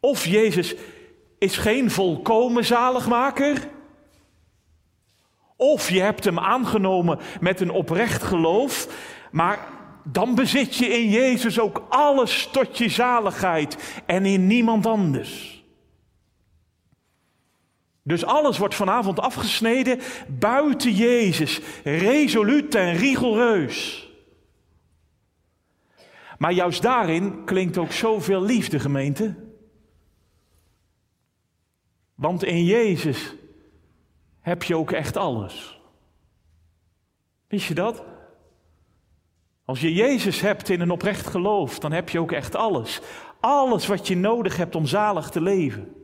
Of 0.00 0.26
Jezus 0.26 0.74
is 1.38 1.56
geen 1.56 1.90
volkomen 1.90 2.64
zaligmaker, 2.64 3.68
of 5.56 5.90
je 5.90 6.00
hebt 6.00 6.24
hem 6.24 6.38
aangenomen 6.38 7.18
met 7.40 7.60
een 7.60 7.70
oprecht 7.70 8.22
geloof, 8.22 8.88
maar 9.30 9.58
dan 10.04 10.34
bezit 10.34 10.76
je 10.76 10.86
in 10.86 11.08
Jezus 11.10 11.60
ook 11.60 11.86
alles 11.88 12.48
tot 12.52 12.78
je 12.78 12.88
zaligheid 12.88 14.02
en 14.06 14.26
in 14.26 14.46
niemand 14.46 14.86
anders. 14.86 15.55
Dus 18.06 18.24
alles 18.24 18.58
wordt 18.58 18.74
vanavond 18.74 19.20
afgesneden 19.20 20.00
buiten 20.28 20.92
Jezus, 20.92 21.60
resoluut 21.84 22.74
en 22.74 22.94
rigoureus. 22.96 24.10
Maar 26.38 26.52
juist 26.52 26.82
daarin 26.82 27.44
klinkt 27.44 27.78
ook 27.78 27.92
zoveel 27.92 28.42
liefde, 28.42 28.78
gemeente. 28.78 29.34
Want 32.14 32.44
in 32.44 32.64
Jezus 32.64 33.34
heb 34.40 34.62
je 34.62 34.76
ook 34.76 34.92
echt 34.92 35.16
alles. 35.16 35.80
Wist 37.48 37.66
je 37.66 37.74
dat? 37.74 38.04
Als 39.64 39.80
je 39.80 39.94
Jezus 39.94 40.40
hebt 40.40 40.68
in 40.68 40.80
een 40.80 40.90
oprecht 40.90 41.26
geloof, 41.26 41.78
dan 41.78 41.92
heb 41.92 42.08
je 42.08 42.20
ook 42.20 42.32
echt 42.32 42.54
alles. 42.54 43.00
Alles 43.40 43.86
wat 43.86 44.08
je 44.08 44.16
nodig 44.16 44.56
hebt 44.56 44.74
om 44.74 44.86
zalig 44.86 45.30
te 45.30 45.40
leven. 45.40 45.95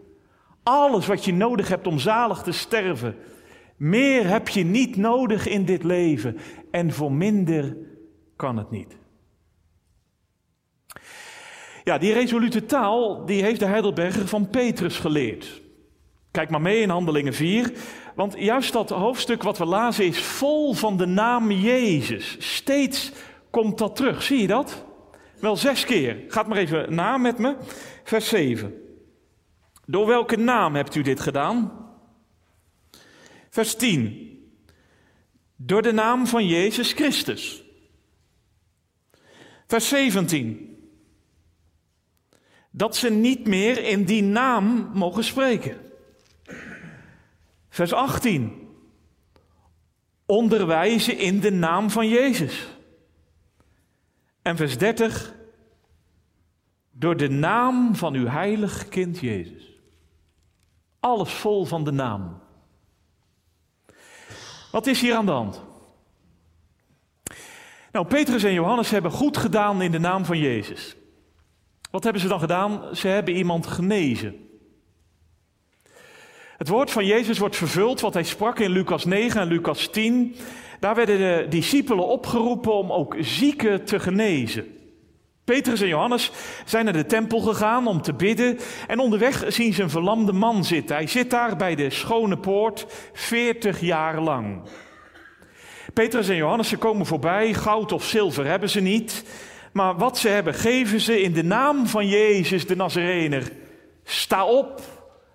Alles 0.62 1.06
wat 1.06 1.24
je 1.24 1.32
nodig 1.32 1.68
hebt 1.68 1.86
om 1.86 1.98
zalig 1.98 2.42
te 2.42 2.52
sterven. 2.52 3.16
Meer 3.76 4.26
heb 4.26 4.48
je 4.48 4.64
niet 4.64 4.96
nodig 4.96 5.48
in 5.48 5.64
dit 5.64 5.82
leven. 5.82 6.36
En 6.70 6.92
voor 6.92 7.12
minder 7.12 7.76
kan 8.36 8.56
het 8.56 8.70
niet. 8.70 8.96
Ja, 11.84 11.98
die 11.98 12.12
resolute 12.12 12.64
taal 12.64 13.26
die 13.26 13.42
heeft 13.42 13.60
de 13.60 13.66
Heidelberger 13.66 14.28
van 14.28 14.48
Petrus 14.48 14.98
geleerd. 14.98 15.60
Kijk 16.30 16.50
maar 16.50 16.60
mee 16.60 16.80
in 16.80 16.88
Handelingen 16.88 17.34
4. 17.34 17.72
Want 18.14 18.34
juist 18.38 18.72
dat 18.72 18.90
hoofdstuk 18.90 19.42
wat 19.42 19.58
we 19.58 19.64
lazen 19.64 20.06
is 20.06 20.22
vol 20.22 20.74
van 20.74 20.96
de 20.96 21.06
naam 21.06 21.50
Jezus. 21.50 22.36
Steeds 22.38 23.12
komt 23.50 23.78
dat 23.78 23.96
terug. 23.96 24.22
Zie 24.22 24.40
je 24.40 24.46
dat? 24.46 24.84
Wel 25.40 25.56
zes 25.56 25.84
keer. 25.84 26.16
Gaat 26.28 26.46
maar 26.46 26.58
even 26.58 26.94
na 26.94 27.16
met 27.16 27.38
me. 27.38 27.56
Vers 28.04 28.28
7. 28.28 28.81
Door 29.86 30.06
welke 30.06 30.36
naam 30.36 30.74
hebt 30.74 30.94
u 30.94 31.02
dit 31.02 31.20
gedaan? 31.20 31.88
Vers 33.50 33.74
10. 33.76 34.30
Door 35.56 35.82
de 35.82 35.92
naam 35.92 36.26
van 36.26 36.46
Jezus 36.46 36.92
Christus. 36.92 37.62
Vers 39.66 39.88
17. 39.88 40.76
Dat 42.70 42.96
ze 42.96 43.10
niet 43.10 43.46
meer 43.46 43.84
in 43.84 44.04
die 44.04 44.22
naam 44.22 44.90
mogen 44.94 45.24
spreken. 45.24 45.80
Vers 47.68 47.92
18. 47.92 48.68
Onderwijzen 50.26 51.18
in 51.18 51.40
de 51.40 51.50
naam 51.50 51.90
van 51.90 52.08
Jezus. 52.08 52.76
En 54.42 54.56
vers 54.56 54.78
30. 54.78 55.34
Door 56.90 57.16
de 57.16 57.28
naam 57.28 57.96
van 57.96 58.14
uw 58.14 58.26
heilig 58.26 58.88
kind 58.88 59.18
Jezus. 59.18 59.71
Alles 61.02 61.32
vol 61.32 61.64
van 61.64 61.84
de 61.84 61.90
naam. 61.90 62.40
Wat 64.70 64.86
is 64.86 65.00
hier 65.00 65.14
aan 65.14 65.26
de 65.26 65.32
hand? 65.32 65.62
Nou, 67.92 68.06
Petrus 68.06 68.42
en 68.42 68.52
Johannes 68.52 68.90
hebben 68.90 69.10
goed 69.10 69.36
gedaan 69.36 69.82
in 69.82 69.90
de 69.90 69.98
naam 69.98 70.24
van 70.24 70.38
Jezus. 70.38 70.96
Wat 71.90 72.02
hebben 72.02 72.22
ze 72.22 72.28
dan 72.28 72.40
gedaan? 72.40 72.96
Ze 72.96 73.08
hebben 73.08 73.34
iemand 73.34 73.66
genezen. 73.66 74.48
Het 76.56 76.68
woord 76.68 76.90
van 76.90 77.06
Jezus 77.06 77.38
wordt 77.38 77.56
vervuld, 77.56 78.00
wat 78.00 78.14
hij 78.14 78.22
sprak 78.22 78.58
in 78.58 78.70
Lucas 78.70 79.04
9 79.04 79.40
en 79.40 79.48
Lucas 79.48 79.86
10. 79.86 80.36
Daar 80.80 80.94
werden 80.94 81.18
de 81.18 81.46
discipelen 81.48 82.06
opgeroepen 82.06 82.74
om 82.74 82.92
ook 82.92 83.16
zieken 83.18 83.84
te 83.84 84.00
genezen. 84.00 84.81
Petrus 85.52 85.80
en 85.80 85.88
Johannes 85.88 86.30
zijn 86.64 86.84
naar 86.84 86.92
de 86.92 87.06
tempel 87.06 87.40
gegaan 87.40 87.86
om 87.86 88.02
te 88.02 88.14
bidden 88.14 88.58
en 88.86 88.98
onderweg 88.98 89.44
zien 89.48 89.72
ze 89.72 89.82
een 89.82 89.90
verlamde 89.90 90.32
man 90.32 90.64
zitten. 90.64 90.96
Hij 90.96 91.06
zit 91.06 91.30
daar 91.30 91.56
bij 91.56 91.74
de 91.74 91.90
schone 91.90 92.38
poort 92.38 92.86
40 93.12 93.80
jaar 93.80 94.20
lang. 94.20 94.62
Petrus 95.94 96.28
en 96.28 96.36
Johannes 96.36 96.68
ze 96.68 96.76
komen 96.76 97.06
voorbij, 97.06 97.54
goud 97.54 97.92
of 97.92 98.04
zilver 98.04 98.46
hebben 98.46 98.70
ze 98.70 98.80
niet, 98.80 99.24
maar 99.72 99.96
wat 99.96 100.18
ze 100.18 100.28
hebben 100.28 100.54
geven 100.54 101.00
ze 101.00 101.22
in 101.22 101.32
de 101.32 101.44
naam 101.44 101.86
van 101.86 102.08
Jezus 102.08 102.66
de 102.66 102.76
Nazarener. 102.76 103.52
Sta 104.04 104.46
op 104.46 104.80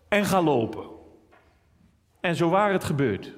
en 0.09 0.25
ga 0.25 0.41
lopen. 0.41 0.85
En 2.21 2.35
zo 2.35 2.49
waar 2.49 2.71
het 2.71 2.83
gebeurt. 2.83 3.33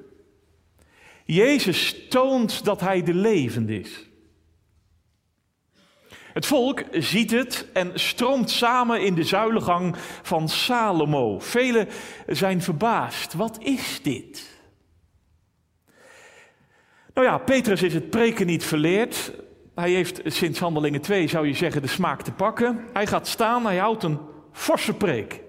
Jezus 1.25 2.07
toont 2.09 2.65
dat 2.65 2.79
hij 2.79 3.03
de 3.03 3.13
levend 3.13 3.69
is. 3.69 4.08
Het 6.39 6.48
volk 6.48 6.84
ziet 6.91 7.31
het 7.31 7.67
en 7.74 7.91
stroomt 7.93 8.50
samen 8.50 9.01
in 9.01 9.15
de 9.15 9.24
zuilengang 9.24 9.96
van 10.22 10.50
Salomo. 10.50 11.39
Velen 11.39 11.88
zijn 12.27 12.62
verbaasd. 12.62 13.34
Wat 13.34 13.58
is 13.62 14.00
dit? 14.01 14.62
Nou 17.13 17.27
ja, 17.27 17.38
Petrus 17.38 17.81
is 17.81 17.93
het 17.93 18.10
preken 18.10 18.46
niet 18.46 18.63
verleerd. 18.63 19.34
Hij 19.75 19.91
heeft 19.91 20.22
sinds 20.25 20.60
Handelingen 20.60 21.01
2, 21.01 21.27
zou 21.27 21.48
je 21.48 21.53
zeggen, 21.53 21.81
de 21.81 21.88
smaak 21.88 22.22
te 22.22 22.31
pakken. 22.31 22.85
Hij 22.94 23.07
gaat 23.07 23.27
staan, 23.27 23.66
hij 23.66 23.77
houdt 23.77 24.03
een 24.03 24.20
forse 24.51 24.94
preek. 24.94 25.42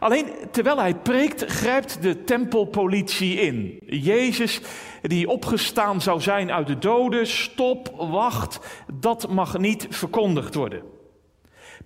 Alleen 0.00 0.26
terwijl 0.50 0.78
hij 0.78 0.94
preekt, 0.94 1.44
grijpt 1.50 2.02
de 2.02 2.24
tempelpolitie 2.24 3.40
in. 3.40 3.78
Jezus, 3.86 4.60
die 5.02 5.28
opgestaan 5.28 6.00
zou 6.00 6.20
zijn 6.20 6.52
uit 6.52 6.66
de 6.66 6.78
doden, 6.78 7.26
stop, 7.26 7.94
wacht, 7.96 8.58
dat 8.94 9.28
mag 9.28 9.58
niet 9.58 9.86
verkondigd 9.90 10.54
worden. 10.54 10.82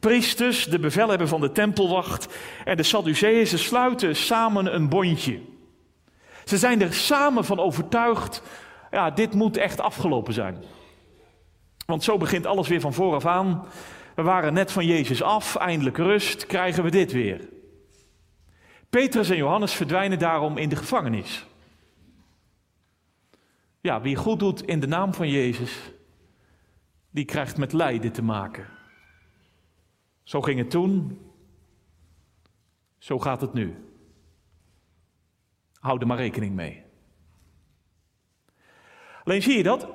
Priesters, 0.01 0.65
de 0.65 0.79
bevelhebber 0.79 1.29
van 1.29 1.41
de 1.41 1.53
tempelwacht 1.53 2.35
en 2.65 2.77
de 2.77 2.83
Sadduceeën, 2.83 3.47
sluiten 3.47 4.17
samen 4.17 4.75
een 4.75 4.89
bondje. 4.89 5.41
Ze 6.45 6.59
zijn 6.59 6.83
er 6.83 6.95
samen 6.95 7.45
van 7.45 7.59
overtuigd, 7.59 8.43
ja, 8.91 9.11
dit 9.11 9.35
moet 9.35 9.57
echt 9.57 9.81
afgelopen 9.81 10.33
zijn. 10.33 10.65
Want 11.87 12.05
zo 12.05 12.17
begint 12.17 12.47
alles 12.47 12.69
weer 12.69 12.81
van 12.81 12.93
vooraf 12.93 13.27
aan. 13.27 13.67
We 14.15 14.23
waren 14.23 14.55
net 14.55 14.73
van 14.73 14.87
Jezus 14.87 15.23
af, 15.23 15.57
eindelijk 15.57 15.97
rust, 15.97 16.47
krijgen 16.47 16.85
we 16.85 16.91
dit 16.91 17.13
weer. 17.13 17.54
Petrus 18.95 19.31
en 19.31 19.37
Johannes 19.37 19.73
verdwijnen 19.73 20.19
daarom 20.19 20.57
in 20.57 20.69
de 20.69 20.77
gevangenis. 20.77 21.47
Ja, 23.81 24.01
wie 24.01 24.17
goed 24.17 24.39
doet 24.39 24.63
in 24.63 24.81
de 24.81 24.87
naam 24.87 25.15
van 25.15 25.29
Jezus, 25.29 25.93
die 27.11 27.25
krijgt 27.25 27.57
met 27.57 27.73
lijden 27.73 28.13
te 28.13 28.23
maken. 28.23 28.67
Zo 30.23 30.41
ging 30.41 30.59
het 30.59 30.71
toen, 30.71 31.19
zo 32.99 33.19
gaat 33.19 33.41
het 33.41 33.53
nu. 33.53 33.75
Hou 35.81 36.01
er 36.01 36.07
maar 36.07 36.17
rekening 36.17 36.55
mee. 36.55 36.83
Alleen 39.25 39.43
zie 39.43 39.57
je 39.57 39.63
dat? 39.63 39.89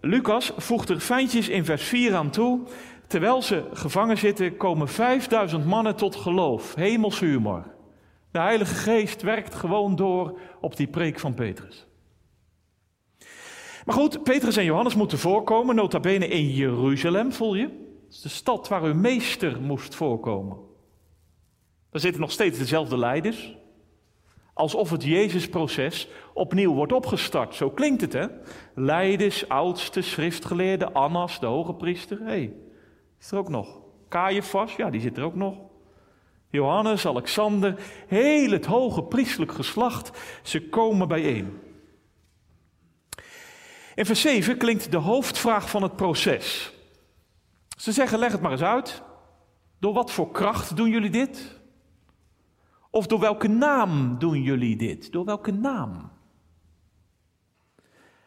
Lucas 0.00 0.52
voegt 0.56 0.88
er 0.88 1.00
feintjes 1.00 1.48
in 1.48 1.64
vers 1.64 1.82
4 1.82 2.14
aan 2.14 2.30
toe. 2.30 2.60
Terwijl 3.06 3.42
ze 3.42 3.68
gevangen 3.72 4.18
zitten, 4.18 4.56
komen 4.56 4.88
5000 4.88 5.64
mannen 5.64 5.96
tot 5.96 6.16
geloof. 6.16 6.74
Hemels 6.74 7.20
humor. 7.20 7.71
De 8.32 8.38
Heilige 8.38 8.74
Geest 8.74 9.22
werkt 9.22 9.54
gewoon 9.54 9.96
door 9.96 10.38
op 10.60 10.76
die 10.76 10.86
preek 10.86 11.18
van 11.18 11.34
Petrus. 11.34 11.86
Maar 13.84 13.94
goed, 13.94 14.22
Petrus 14.22 14.56
en 14.56 14.64
Johannes 14.64 14.94
moeten 14.94 15.18
voorkomen, 15.18 15.74
nota 15.74 16.00
bene 16.00 16.28
in 16.28 16.50
Jeruzalem, 16.50 17.32
voel 17.32 17.54
je? 17.54 17.66
Dat 17.66 18.10
is 18.10 18.20
de 18.20 18.28
stad 18.28 18.68
waar 18.68 18.82
hun 18.82 19.00
meester 19.00 19.60
moest 19.60 19.94
voorkomen. 19.94 20.56
Daar 21.90 22.00
zitten 22.00 22.20
nog 22.20 22.30
steeds 22.30 22.58
dezelfde 22.58 22.98
leiders. 22.98 23.56
Alsof 24.54 24.90
het 24.90 25.04
Jezusproces 25.04 26.08
opnieuw 26.34 26.74
wordt 26.74 26.92
opgestart. 26.92 27.54
Zo 27.54 27.70
klinkt 27.70 28.00
het, 28.00 28.12
hè? 28.12 28.26
Leiders, 28.74 29.48
oudste, 29.48 30.00
schriftgeleerde, 30.00 30.92
Annas, 30.92 31.40
de 31.40 31.46
hoge 31.46 31.74
priester. 31.74 32.18
Hé, 32.18 32.24
hey, 32.24 32.52
is 33.20 33.30
er 33.30 33.38
ook 33.38 33.48
nog. 33.48 33.80
Caiaphas, 34.08 34.76
ja, 34.76 34.90
die 34.90 35.00
zit 35.00 35.16
er 35.16 35.24
ook 35.24 35.34
nog. 35.34 35.71
Johannes, 36.52 37.06
Alexander, 37.06 37.82
heel 38.06 38.50
het 38.50 38.66
hoge 38.66 39.02
priestelijk 39.02 39.52
geslacht, 39.52 40.18
ze 40.42 40.68
komen 40.68 41.08
bijeen. 41.08 41.60
In 43.94 44.06
vers 44.06 44.20
7 44.20 44.56
klinkt 44.56 44.90
de 44.90 44.96
hoofdvraag 44.96 45.70
van 45.70 45.82
het 45.82 45.96
proces. 45.96 46.72
Ze 47.76 47.92
zeggen: 47.92 48.18
leg 48.18 48.32
het 48.32 48.40
maar 48.40 48.50
eens 48.50 48.62
uit. 48.62 49.02
Door 49.78 49.92
wat 49.92 50.10
voor 50.10 50.30
kracht 50.30 50.76
doen 50.76 50.90
jullie 50.90 51.10
dit? 51.10 51.60
Of 52.90 53.06
door 53.06 53.20
welke 53.20 53.48
naam 53.48 54.18
doen 54.18 54.42
jullie 54.42 54.76
dit? 54.76 55.12
Door 55.12 55.24
welke 55.24 55.52
naam? 55.52 56.10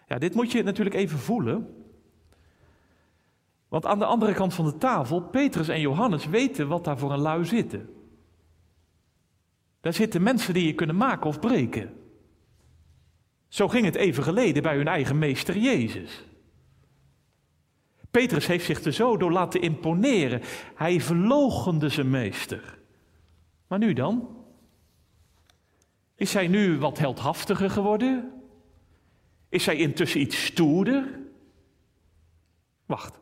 Ja, 0.08 0.18
dit 0.18 0.36
moet 0.36 0.52
je 0.52 0.64
natuurlijk 0.64 0.96
even 0.96 1.20
voelen. 1.20 1.86
Want 3.68 3.86
aan 3.86 4.00
de 4.00 4.06
andere 4.06 4.34
kant 4.34 4.54
van 4.54 4.66
de 4.66 4.78
tafel, 4.78 5.22
Petrus 5.22 5.68
en 5.68 5.80
Johannes 5.80 6.26
weten 6.26 6.68
wat 6.68 6.84
daar 6.84 6.98
voor 6.98 7.12
een 7.12 7.20
lui 7.20 7.46
zitten. 7.46 7.95
Daar 9.86 9.94
zitten 9.94 10.24
mensen 10.24 10.54
die 10.54 10.66
je 10.66 10.74
kunnen 10.74 10.96
maken 10.96 11.28
of 11.28 11.40
breken. 11.40 11.94
Zo 13.48 13.68
ging 13.68 13.86
het 13.86 13.96
even 13.96 14.24
geleden 14.24 14.64
bij 14.64 14.76
hun 14.76 14.88
eigen 14.88 15.18
meester 15.18 15.58
Jezus. 15.58 16.24
Petrus 18.12 18.48
heeft 18.48 18.66
zich 18.66 18.84
er 18.84 18.94
zo 18.94 19.18
door 19.18 19.32
laten 19.32 19.62
imponeren. 19.62 20.42
Hij 20.76 21.02
verloochende 21.02 21.90
zijn 21.90 22.10
meester. 22.10 22.78
Maar 23.68 23.80
nu 23.80 23.94
dan? 23.94 24.46
Is 26.16 26.34
hij 26.34 26.48
nu 26.48 26.80
wat 26.80 26.98
heldhaftiger 26.98 27.70
geworden? 27.70 28.42
Is 29.50 29.66
hij 29.66 29.76
intussen 29.76 30.22
iets 30.22 30.46
stoerder? 30.46 31.20
Wacht. 32.86 33.20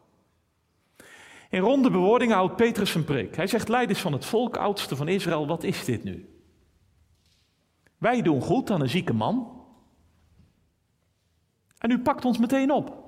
In 1.49 1.59
ronde 1.59 1.89
bewoordingen 1.89 2.35
houdt 2.35 2.55
Petrus 2.55 2.95
een 2.95 3.03
preek. 3.03 3.35
Hij 3.35 3.47
zegt, 3.47 3.67
leiders 3.67 3.99
van 3.99 4.13
het 4.13 4.25
volk, 4.25 4.57
oudste 4.57 4.95
van 4.95 5.07
Israël, 5.07 5.47
wat 5.47 5.63
is 5.63 5.85
dit 5.85 6.03
nu? 6.03 6.32
Wij 8.03 8.21
doen 8.21 8.41
goed 8.41 8.71
aan 8.71 8.81
een 8.81 8.89
zieke 8.89 9.13
man. 9.13 9.61
En 11.77 11.91
u 11.91 11.99
pakt 11.99 12.25
ons 12.25 12.37
meteen 12.37 12.71
op. 12.71 13.03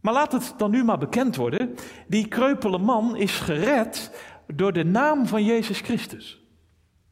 Maar 0.00 0.12
laat 0.12 0.32
het 0.32 0.54
dan 0.56 0.70
nu 0.70 0.84
maar 0.84 0.98
bekend 0.98 1.36
worden: 1.36 1.74
die 2.08 2.28
kreupele 2.28 2.78
man 2.78 3.16
is 3.16 3.40
gered 3.40 4.22
door 4.46 4.72
de 4.72 4.84
naam 4.84 5.26
van 5.26 5.44
Jezus 5.44 5.80
Christus. 5.80 6.40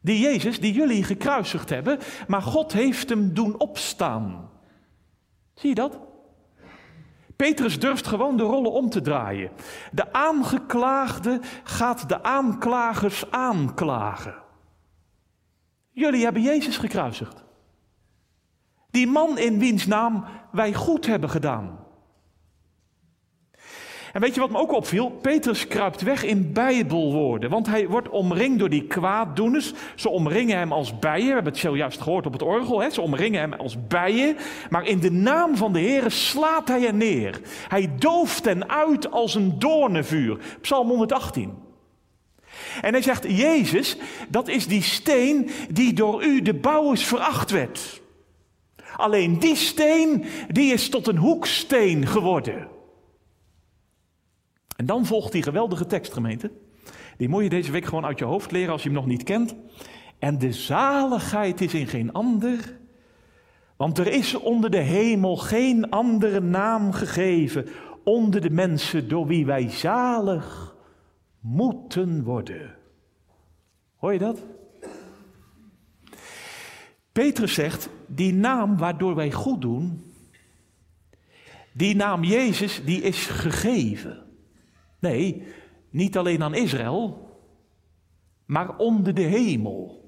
Die 0.01 0.19
Jezus 0.19 0.59
die 0.59 0.73
jullie 0.73 1.03
gekruisigd 1.03 1.69
hebben, 1.69 1.99
maar 2.27 2.41
God 2.41 2.73
heeft 2.73 3.09
hem 3.09 3.33
doen 3.33 3.59
opstaan. 3.59 4.49
Zie 5.53 5.69
je 5.69 5.75
dat? 5.75 5.99
Petrus 7.35 7.79
durft 7.79 8.07
gewoon 8.07 8.37
de 8.37 8.43
rollen 8.43 8.71
om 8.71 8.89
te 8.89 9.01
draaien. 9.01 9.51
De 9.91 10.13
aangeklaagde 10.13 11.39
gaat 11.63 12.09
de 12.09 12.23
aanklagers 12.23 13.31
aanklagen. 13.31 14.45
Jullie 15.97 16.23
hebben 16.23 16.41
Jezus 16.41 16.77
gekruisigd. 16.77 17.43
Die 18.91 19.07
man 19.07 19.37
in 19.37 19.59
wiens 19.59 19.85
naam 19.85 20.25
wij 20.51 20.73
goed 20.73 21.05
hebben 21.05 21.29
gedaan. 21.29 21.79
En 24.13 24.21
weet 24.21 24.33
je 24.33 24.39
wat 24.39 24.49
me 24.49 24.57
ook 24.57 24.71
opviel? 24.71 25.09
Petrus 25.09 25.67
kruipt 25.67 26.01
weg 26.01 26.23
in 26.23 26.53
bijbelwoorden, 26.53 27.49
want 27.49 27.67
hij 27.67 27.87
wordt 27.87 28.09
omringd 28.09 28.59
door 28.59 28.69
die 28.69 28.87
kwaaddoeners. 28.87 29.73
Ze 29.95 30.09
omringen 30.09 30.57
hem 30.57 30.71
als 30.71 30.99
bijen, 30.99 31.27
we 31.27 31.33
hebben 31.33 31.51
het 31.51 31.61
zojuist 31.61 32.01
gehoord 32.01 32.25
op 32.25 32.33
het 32.33 32.41
orgel, 32.41 32.81
hè? 32.81 32.89
ze 32.89 33.01
omringen 33.01 33.39
hem 33.39 33.53
als 33.53 33.87
bijen. 33.87 34.37
Maar 34.69 34.85
in 34.85 34.99
de 34.99 35.11
naam 35.11 35.55
van 35.55 35.73
de 35.73 35.79
Heer 35.79 36.11
slaat 36.11 36.67
hij 36.67 36.81
hen 36.81 36.97
neer. 36.97 37.41
Hij 37.67 37.95
dooft 37.97 38.45
hen 38.45 38.69
uit 38.69 39.11
als 39.11 39.35
een 39.35 39.59
doornenvuur. 39.59 40.37
Psalm 40.61 40.87
118. 40.87 41.66
En 42.81 42.91
hij 42.91 43.01
zegt, 43.01 43.25
Jezus, 43.27 43.97
dat 44.29 44.47
is 44.47 44.67
die 44.67 44.81
steen 44.81 45.49
die 45.71 45.93
door 45.93 46.23
u 46.23 46.41
de 46.41 46.53
bouwers 46.53 47.03
veracht 47.03 47.51
werd. 47.51 48.01
Alleen 48.95 49.39
die 49.39 49.55
steen, 49.55 50.25
die 50.47 50.73
is 50.73 50.89
tot 50.89 51.07
een 51.07 51.17
hoeksteen 51.17 52.07
geworden. 52.07 52.67
En 54.75 54.85
dan 54.85 55.05
volgt 55.05 55.31
die 55.31 55.43
geweldige 55.43 55.85
tekstgemeente. 55.85 56.51
Die 57.17 57.29
moet 57.29 57.43
je 57.43 57.49
deze 57.49 57.71
week 57.71 57.85
gewoon 57.85 58.05
uit 58.05 58.19
je 58.19 58.25
hoofd 58.25 58.51
leren 58.51 58.71
als 58.71 58.83
je 58.83 58.89
hem 58.89 58.97
nog 58.97 59.07
niet 59.07 59.23
kent. 59.23 59.55
En 60.19 60.37
de 60.37 60.53
zaligheid 60.53 61.61
is 61.61 61.73
in 61.73 61.87
geen 61.87 62.13
ander. 62.13 62.77
Want 63.77 63.97
er 63.97 64.07
is 64.07 64.35
onder 64.35 64.69
de 64.69 64.77
hemel 64.77 65.35
geen 65.35 65.89
andere 65.89 66.39
naam 66.39 66.91
gegeven 66.91 67.67
onder 68.03 68.41
de 68.41 68.49
mensen 68.49 69.07
door 69.07 69.27
wie 69.27 69.45
wij 69.45 69.69
zalig 69.69 70.75
moeten 71.47 72.23
worden. 72.23 72.75
Hoor 73.95 74.13
je 74.13 74.19
dat? 74.19 74.43
Petrus 77.11 77.53
zegt, 77.53 77.89
die 78.07 78.33
naam 78.33 78.77
waardoor 78.77 79.15
wij 79.15 79.31
goed 79.31 79.61
doen, 79.61 80.13
die 81.71 81.95
naam 81.95 82.23
Jezus, 82.23 82.83
die 82.85 83.01
is 83.01 83.25
gegeven. 83.25 84.23
Nee, 84.99 85.43
niet 85.89 86.17
alleen 86.17 86.43
aan 86.43 86.53
Israël, 86.53 87.29
maar 88.45 88.77
onder 88.77 89.13
de 89.13 89.21
hemel. 89.21 90.05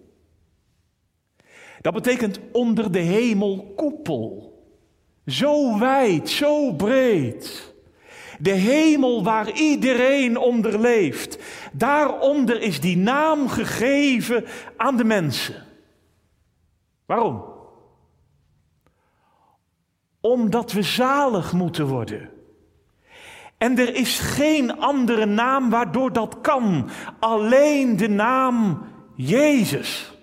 Dat 1.81 1.93
betekent 1.93 2.39
onder 2.51 2.91
de 2.91 2.99
hemelkoepel. 2.99 4.47
Zo 5.25 5.79
wijd, 5.79 6.29
zo 6.29 6.73
breed. 6.73 7.68
De 8.39 8.51
hemel 8.51 9.23
waar 9.23 9.51
iedereen 9.51 10.37
onder 10.37 10.79
leeft. 10.79 11.39
Daaronder 11.71 12.61
is 12.61 12.81
die 12.81 12.97
naam 12.97 13.47
gegeven 13.47 14.45
aan 14.77 14.97
de 14.97 15.03
mensen. 15.03 15.65
Waarom? 17.05 17.43
Omdat 20.21 20.71
we 20.71 20.81
zalig 20.81 21.53
moeten 21.53 21.85
worden. 21.85 22.29
En 23.57 23.77
er 23.77 23.95
is 23.95 24.19
geen 24.19 24.79
andere 24.79 25.25
naam 25.25 25.69
waardoor 25.69 26.13
dat 26.13 26.41
kan. 26.41 26.89
Alleen 27.19 27.97
de 27.97 28.09
naam 28.09 28.85
Jezus. 29.15 30.18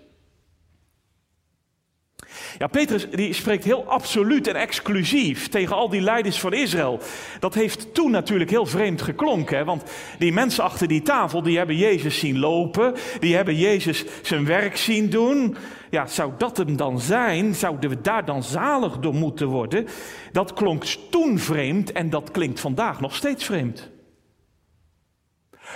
Ja, 2.58 2.66
Petrus 2.66 3.10
die 3.10 3.32
spreekt 3.32 3.64
heel 3.64 3.84
absoluut 3.84 4.46
en 4.46 4.54
exclusief 4.54 5.48
tegen 5.48 5.76
al 5.76 5.88
die 5.88 6.00
leiders 6.00 6.40
van 6.40 6.52
Israël. 6.52 7.00
Dat 7.38 7.54
heeft 7.54 7.94
toen 7.94 8.10
natuurlijk 8.10 8.50
heel 8.50 8.66
vreemd 8.66 9.02
geklonken, 9.02 9.64
want 9.64 9.82
die 10.18 10.32
mensen 10.32 10.64
achter 10.64 10.88
die 10.88 11.02
tafel, 11.02 11.42
die 11.42 11.56
hebben 11.56 11.76
Jezus 11.76 12.18
zien 12.18 12.38
lopen, 12.38 12.94
die 13.20 13.34
hebben 13.34 13.56
Jezus 13.56 14.04
zijn 14.22 14.44
werk 14.44 14.76
zien 14.76 15.10
doen. 15.10 15.56
Ja, 15.90 16.06
zou 16.06 16.32
dat 16.38 16.56
hem 16.56 16.76
dan 16.76 17.00
zijn? 17.00 17.54
Zouden 17.54 17.90
we 17.90 18.00
daar 18.00 18.24
dan 18.24 18.42
zalig 18.42 18.98
door 18.98 19.14
moeten 19.14 19.46
worden? 19.46 19.86
Dat 20.32 20.52
klonk 20.52 20.84
toen 21.10 21.38
vreemd 21.38 21.92
en 21.92 22.10
dat 22.10 22.30
klinkt 22.30 22.60
vandaag 22.60 23.00
nog 23.00 23.14
steeds 23.14 23.44
vreemd. 23.44 23.90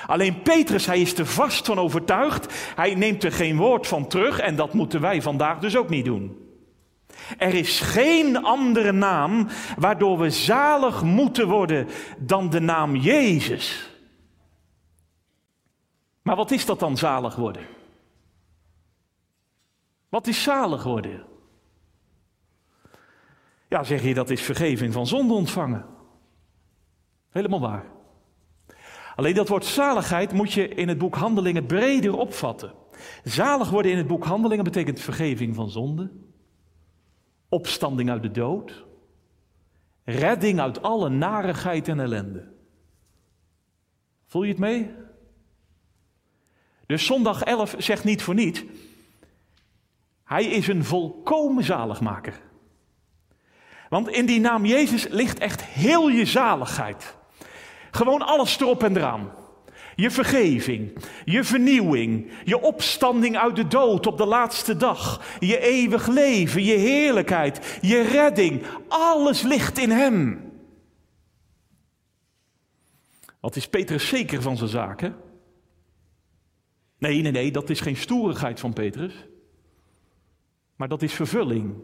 Alleen 0.06 0.42
Petrus, 0.42 0.86
hij 0.86 1.00
is 1.00 1.18
er 1.18 1.26
vast 1.26 1.66
van 1.66 1.78
overtuigd. 1.78 2.72
Hij 2.74 2.94
neemt 2.94 3.24
er 3.24 3.32
geen 3.32 3.56
woord 3.56 3.86
van 3.86 4.06
terug 4.06 4.38
en 4.38 4.56
dat 4.56 4.72
moeten 4.72 5.00
wij 5.00 5.22
vandaag 5.22 5.58
dus 5.58 5.76
ook 5.76 5.88
niet 5.88 6.04
doen. 6.04 6.39
Er 7.38 7.54
is 7.54 7.80
geen 7.80 8.44
andere 8.44 8.92
naam 8.92 9.46
waardoor 9.78 10.18
we 10.18 10.30
zalig 10.30 11.02
moeten 11.02 11.48
worden 11.48 11.88
dan 12.18 12.50
de 12.50 12.60
naam 12.60 12.96
Jezus. 12.96 13.90
Maar 16.22 16.36
wat 16.36 16.50
is 16.50 16.66
dat 16.66 16.80
dan 16.80 16.96
zalig 16.96 17.36
worden? 17.36 17.66
Wat 20.08 20.26
is 20.26 20.42
zalig 20.42 20.82
worden? 20.82 21.24
Ja, 23.68 23.84
zeg 23.84 24.02
je 24.02 24.14
dat 24.14 24.30
is 24.30 24.42
vergeving 24.42 24.92
van 24.92 25.06
zonde 25.06 25.34
ontvangen. 25.34 25.86
Helemaal 27.30 27.60
waar. 27.60 27.84
Alleen 29.16 29.34
dat 29.34 29.48
woord 29.48 29.64
zaligheid 29.64 30.32
moet 30.32 30.52
je 30.52 30.68
in 30.68 30.88
het 30.88 30.98
boek 30.98 31.14
Handelingen 31.14 31.66
breder 31.66 32.16
opvatten. 32.16 32.72
Zalig 33.24 33.70
worden 33.70 33.90
in 33.90 33.96
het 33.96 34.06
boek 34.06 34.24
Handelingen 34.24 34.64
betekent 34.64 35.00
vergeving 35.00 35.54
van 35.54 35.70
zonde, 35.70 36.10
opstanding 37.50 38.10
uit 38.10 38.22
de 38.22 38.30
dood, 38.30 38.84
redding 40.04 40.60
uit 40.60 40.82
alle 40.82 41.08
narigheid 41.08 41.88
en 41.88 42.00
ellende. 42.00 42.48
Voel 44.26 44.42
je 44.42 44.50
het 44.50 44.58
mee? 44.58 44.90
Dus 46.86 47.06
zondag 47.06 47.42
11 47.42 47.74
zegt 47.78 48.04
niet 48.04 48.22
voor 48.22 48.34
niets. 48.34 48.64
Hij 50.24 50.44
is 50.44 50.68
een 50.68 50.84
volkomen 50.84 51.64
zaligmaker. 51.64 52.40
Want 53.88 54.08
in 54.08 54.26
die 54.26 54.40
naam 54.40 54.64
Jezus 54.64 55.08
ligt 55.08 55.38
echt 55.38 55.64
heel 55.64 56.08
je 56.08 56.24
zaligheid. 56.24 57.16
Gewoon 57.90 58.22
alles 58.22 58.60
erop 58.60 58.82
en 58.82 58.96
eraan. 58.96 59.30
Je 59.96 60.10
vergeving, 60.10 60.98
je 61.24 61.44
vernieuwing, 61.44 62.30
je 62.44 62.60
opstanding 62.60 63.36
uit 63.36 63.56
de 63.56 63.66
dood 63.66 64.06
op 64.06 64.18
de 64.18 64.26
laatste 64.26 64.76
dag, 64.76 65.22
je 65.38 65.58
eeuwig 65.58 66.06
leven, 66.06 66.64
je 66.64 66.74
heerlijkheid, 66.74 67.78
je 67.82 68.00
redding. 68.00 68.62
Alles 68.88 69.42
ligt 69.42 69.78
in 69.78 69.90
Hem. 69.90 70.50
Wat 73.40 73.56
is 73.56 73.68
Petrus 73.68 74.08
zeker 74.08 74.42
van 74.42 74.56
zijn 74.56 74.70
zaken? 74.70 75.16
Nee, 76.98 77.22
nee, 77.22 77.32
nee, 77.32 77.50
dat 77.50 77.70
is 77.70 77.80
geen 77.80 77.96
stoerigheid 77.96 78.60
van 78.60 78.72
Petrus. 78.72 79.14
Maar 80.76 80.88
dat 80.88 81.02
is 81.02 81.12
vervulling. 81.12 81.74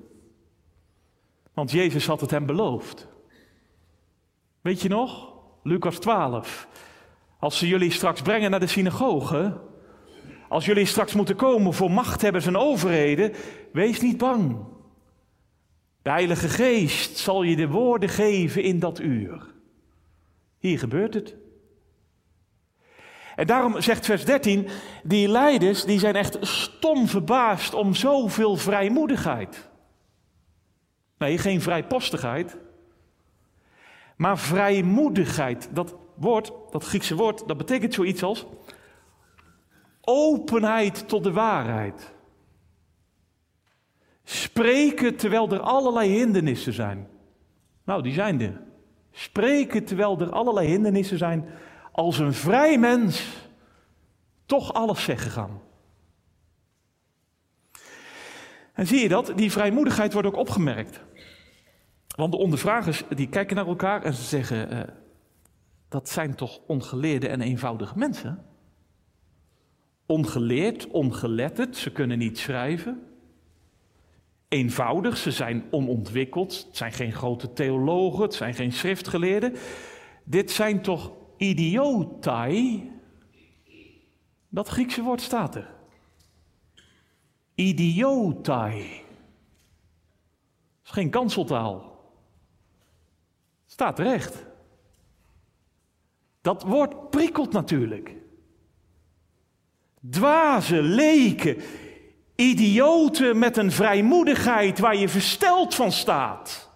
Want 1.55 1.71
Jezus 1.71 2.07
had 2.07 2.21
het 2.21 2.31
hem 2.31 2.47
beloofd. 2.47 3.09
Weet 4.61 4.83
je 4.83 4.89
nog? 4.89 5.35
Lucas 5.63 5.99
12. 5.99 6.69
Als 7.47 7.59
ze 7.59 7.67
jullie 7.69 7.91
straks 7.91 8.23
brengen 8.23 8.51
naar 8.51 8.61
de 8.61 8.67
synagoge, 8.67 9.61
als 10.49 10.65
jullie 10.65 10.87
straks 10.87 11.15
moeten 11.15 11.37
komen 11.37 11.75
voor 11.75 11.91
machthebbers 11.91 12.47
en 12.47 12.57
overheden, 12.57 13.33
wees 13.73 14.01
niet 14.01 14.19
bang. 14.19 14.57
De 16.03 16.11
Heilige 16.11 16.49
Geest 16.49 17.17
zal 17.17 17.43
je 17.43 17.57
de 17.57 17.69
woorden 17.69 18.09
geven 18.09 18.63
in 18.63 18.79
dat 18.79 19.01
uur. 19.01 19.55
Hier 20.59 20.79
gebeurt 20.79 21.15
het. 21.15 21.35
En 23.37 23.47
daarom 23.47 23.81
zegt 23.81 24.05
vers 24.05 24.25
13, 24.25 24.69
die 25.03 25.29
leiders 25.29 25.85
die 25.85 25.99
zijn 25.99 26.17
echt 26.17 26.39
stom 26.41 27.09
verbaasd 27.09 27.75
om 27.75 27.95
zoveel 27.95 28.57
vrijmoedigheid. 28.57 29.69
Nee, 31.19 31.39
geen 31.39 31.61
vrijpostigheid, 31.61 32.57
maar 34.17 34.39
vrijmoedigheid. 34.39 35.69
Dat 35.73 35.95
woord, 36.17 36.53
dat 36.71 36.85
Griekse 36.85 37.15
woord, 37.15 37.49
dat 37.49 37.57
betekent 37.57 37.95
zoiets 37.95 38.23
als 38.23 38.47
openheid 40.01 41.09
tot 41.09 41.25
de 41.25 41.33
waarheid. 41.33 42.15
Spreken 44.25 45.17
terwijl 45.17 45.51
er 45.51 45.61
allerlei 45.61 46.11
hindernissen 46.11 46.73
zijn. 46.73 47.09
Nou, 47.85 48.03
die 48.03 48.13
zijn 48.13 48.41
er. 48.41 48.61
Spreken 49.11 49.85
terwijl 49.85 50.21
er 50.21 50.31
allerlei 50.31 50.69
hindernissen 50.69 51.19
zijn. 51.19 51.49
Als 51.93 52.19
een 52.19 52.35
vrij 52.35 52.79
mens 52.79 53.27
toch 54.47 54.73
alles 54.73 55.05
zeggen 55.05 55.31
gaan. 55.31 55.61
En 58.73 58.87
zie 58.87 59.01
je 59.01 59.09
dat? 59.09 59.33
Die 59.37 59.53
vrijmoedigheid 59.53 60.13
wordt 60.13 60.29
ook 60.29 60.37
opgemerkt. 60.37 61.01
Want 62.17 62.33
de 62.33 62.39
ondervragers 62.39 63.03
die 63.09 63.29
kijken 63.29 63.57
naar 63.57 63.67
elkaar 63.67 64.03
en 64.03 64.15
ze 64.15 64.23
zeggen: 64.23 64.73
uh, 64.73 64.81
Dat 65.97 66.09
zijn 66.09 66.35
toch 66.35 66.61
ongeleerde 66.67 67.29
en 67.29 67.41
eenvoudige 67.41 67.99
mensen? 67.99 68.45
Ongeleerd, 70.07 70.91
ongeletterd, 70.91 71.77
ze 71.77 71.93
kunnen 71.93 72.19
niet 72.19 72.39
schrijven. 72.39 73.03
Eenvoudig, 74.49 75.17
ze 75.17 75.31
zijn 75.31 75.65
onontwikkeld, 75.71 76.65
het 76.67 76.77
zijn 76.77 76.93
geen 76.93 77.13
grote 77.13 77.53
theologen, 77.53 78.23
het 78.23 78.35
zijn 78.35 78.55
geen 78.55 78.73
schriftgeleerden. 78.73 79.55
Dit 80.25 80.51
zijn 80.51 80.83
toch 80.83 81.13
idiotai? 81.37 82.91
Dat 84.49 84.69
Griekse 84.69 85.03
woord 85.03 85.21
staat 85.21 85.55
er. 85.55 85.75
Idiotai. 87.55 88.79
Dat 88.79 90.85
is 90.85 90.91
geen 90.91 91.11
kanseltaal. 91.11 92.01
Staat 93.67 93.99
recht. 93.99 94.47
Dat 96.47 96.63
woord 96.63 97.11
prikkelt 97.11 97.53
natuurlijk. 97.53 98.11
Dwaze, 100.11 100.83
leken, 100.83 101.57
idioten 102.37 103.39
met 103.39 103.57
een 103.57 103.73
vrijmoedigheid 103.73 104.79
waar 104.79 104.97
je 104.97 105.09
versteld 105.09 105.75
van 105.75 105.93
staat. 105.93 106.71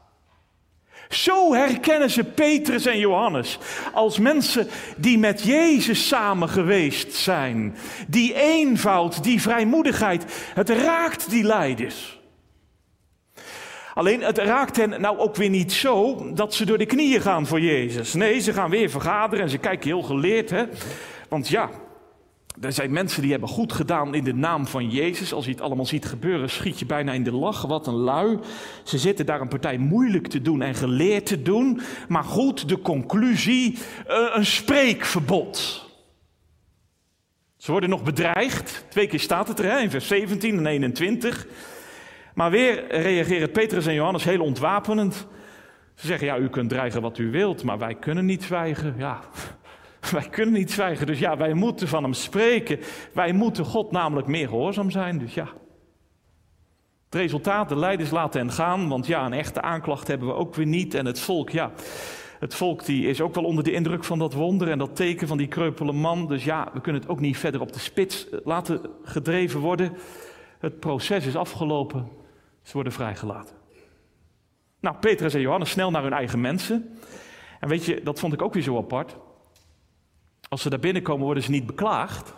Zo 1.09 1.55
herkennen 1.55 2.11
ze 2.11 2.25
Petrus 2.25 2.87
en 2.87 2.99
Johannes 2.99 3.59
als 3.93 4.19
mensen 4.19 4.69
die 4.97 5.19
met 5.19 5.43
Jezus 5.43 6.09
samen 6.09 6.49
geweest 6.49 7.15
zijn. 7.15 7.77
Die 8.09 8.35
eenvoud, 8.35 9.23
die 9.23 9.41
vrijmoedigheid, 9.41 10.51
het 10.55 10.69
raakt 10.69 11.31
die 11.31 11.45
leiders. 11.45 12.20
Alleen 13.95 14.23
het 14.23 14.39
raakt 14.39 14.77
hen 14.77 15.01
nou 15.01 15.19
ook 15.19 15.37
weer 15.37 15.51
niet 15.51 15.73
zo 15.73 16.27
dat 16.35 16.55
ze 16.55 16.65
door 16.65 16.79
de 16.79 16.87
knieën 16.87 17.21
gaan 17.21 17.47
voor 17.47 17.61
Jezus. 17.61 18.15
Nee, 18.15 18.41
ze 18.41 18.53
gaan 18.53 18.71
weer 18.71 18.91
vergaderen 18.91 19.45
en 19.45 19.51
ze 19.51 19.59
kijken 19.59 19.89
heel 19.89 20.03
geleerd. 20.03 20.51
Hè? 20.51 20.65
Want 21.29 21.49
ja, 21.49 21.71
er 22.61 22.73
zijn 22.73 22.93
mensen 22.93 23.23
die 23.23 23.31
hebben 23.31 23.49
goed 23.49 23.73
gedaan 23.73 24.15
in 24.15 24.25
de 24.25 24.35
naam 24.35 24.67
van 24.67 24.91
Jezus. 24.91 25.33
Als 25.33 25.45
je 25.45 25.51
het 25.51 25.61
allemaal 25.61 25.87
ziet 25.87 26.05
gebeuren, 26.05 26.51
schiet 26.51 26.79
je 26.79 26.87
bijna 26.87 27.13
in 27.13 27.23
de 27.23 27.33
lach. 27.33 27.63
Wat 27.63 27.87
een 27.87 27.95
lui. 27.95 28.39
Ze 28.85 28.99
zitten 28.99 29.27
daar 29.27 29.41
een 29.41 29.49
partij 29.49 29.79
moeilijk 29.79 30.27
te 30.27 30.43
doen 30.43 30.63
en 30.63 30.75
geleerd 30.75 31.27
te 31.27 31.43
doen. 31.43 31.81
Maar 32.09 32.25
goed, 32.25 32.69
de 32.69 32.81
conclusie, 32.81 33.79
eh, 34.07 34.17
een 34.33 34.47
spreekverbod. 34.47 35.89
Ze 37.57 37.71
worden 37.71 37.91
nog 37.91 38.03
bedreigd. 38.03 38.85
Twee 38.89 39.07
keer 39.07 39.21
staat 39.21 39.49
het 39.49 39.59
er, 39.59 39.83
in 39.83 39.91
vers 39.91 40.07
17 40.07 40.59
en 40.59 40.67
21. 40.67 41.47
Maar 42.41 42.51
weer 42.51 42.87
reageren 42.89 43.51
Petrus 43.51 43.87
en 43.87 43.95
Johannes 43.95 44.25
heel 44.25 44.43
ontwapenend. 44.43 45.27
Ze 45.95 46.07
zeggen, 46.07 46.27
ja, 46.27 46.39
u 46.39 46.49
kunt 46.49 46.69
dreigen 46.69 47.03
wat 47.03 47.19
u 47.19 47.31
wilt, 47.31 47.63
maar 47.63 47.79
wij 47.79 47.95
kunnen 47.95 48.25
niet 48.25 48.43
zwijgen. 48.43 48.95
Ja, 48.99 49.21
wij 50.13 50.29
kunnen 50.31 50.55
niet 50.55 50.71
zwijgen. 50.71 51.07
Dus 51.07 51.19
ja, 51.19 51.37
wij 51.37 51.55
moeten 51.55 51.89
van 51.89 52.03
hem 52.03 52.13
spreken. 52.13 52.79
Wij 53.13 53.33
moeten 53.33 53.65
God 53.65 53.91
namelijk 53.91 54.27
meer 54.27 54.49
gehoorzaam 54.49 54.91
zijn. 54.91 55.19
Dus 55.19 55.35
ja. 55.35 55.49
Het 57.05 57.15
resultaat, 57.15 57.69
de 57.69 57.77
leiders 57.77 58.11
laten 58.11 58.41
hen 58.41 58.53
gaan, 58.53 58.89
want 58.89 59.07
ja, 59.07 59.27
een 59.27 59.33
echte 59.33 59.63
aanklacht 59.63 60.09
hebben 60.09 60.29
we 60.29 60.35
ook 60.35 60.55
weer 60.55 60.67
niet. 60.67 60.95
En 60.95 61.07
het 61.07 61.21
volk, 61.21 61.51
ja, 61.51 61.73
het 62.39 62.55
volk 62.55 62.85
die 62.85 63.07
is 63.07 63.21
ook 63.21 63.35
wel 63.35 63.45
onder 63.45 63.65
de 63.65 63.73
indruk 63.73 64.05
van 64.05 64.19
dat 64.19 64.33
wonder 64.33 64.71
en 64.71 64.79
dat 64.79 64.97
teken 64.97 65.29
van 65.29 65.39
die 65.39 65.49
kreupele 65.49 65.93
man. 65.93 66.29
Dus 66.29 66.45
ja, 66.45 66.71
we 66.73 66.81
kunnen 66.81 67.01
het 67.01 67.11
ook 67.11 67.21
niet 67.21 67.39
verder 67.39 67.61
op 67.61 67.73
de 67.73 67.79
spits 67.79 68.27
laten 68.45 68.81
gedreven 69.03 69.61
worden. 69.61 69.93
Het 70.59 70.81
proces 70.81 71.27
is 71.27 71.37
afgelopen. 71.37 72.20
Worden 72.73 72.93
vrijgelaten. 72.93 73.57
Nou, 74.81 74.97
Petrus 74.97 75.35
en 75.35 75.41
Johannes 75.41 75.71
snel 75.71 75.91
naar 75.91 76.03
hun 76.03 76.13
eigen 76.13 76.41
mensen. 76.41 76.99
En 77.61 77.69
weet 77.69 77.85
je, 77.85 78.03
dat 78.03 78.19
vond 78.19 78.33
ik 78.33 78.43
ook 78.43 78.55
weer 78.55 78.63
zo 78.63 78.77
apart. 78.77 79.17
Als 80.49 80.63
ze 80.63 80.71
daar 80.71 80.79
binnenkomen, 80.79 81.25
worden 81.25 81.43
ze 81.43 81.51
niet 81.51 81.67
beklaagd. 81.67 82.35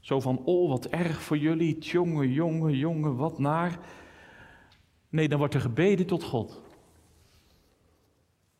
Zo 0.00 0.20
van, 0.20 0.42
oh 0.44 0.68
wat 0.68 0.86
erg 0.86 1.22
voor 1.22 1.38
jullie, 1.38 1.78
jongen, 1.78 2.32
jongen, 2.32 2.76
jongen, 2.76 3.16
wat 3.16 3.38
naar. 3.38 3.78
Nee, 5.08 5.28
dan 5.28 5.38
wordt 5.38 5.54
er 5.54 5.60
gebeden 5.60 6.06
tot 6.06 6.24
God. 6.24 6.60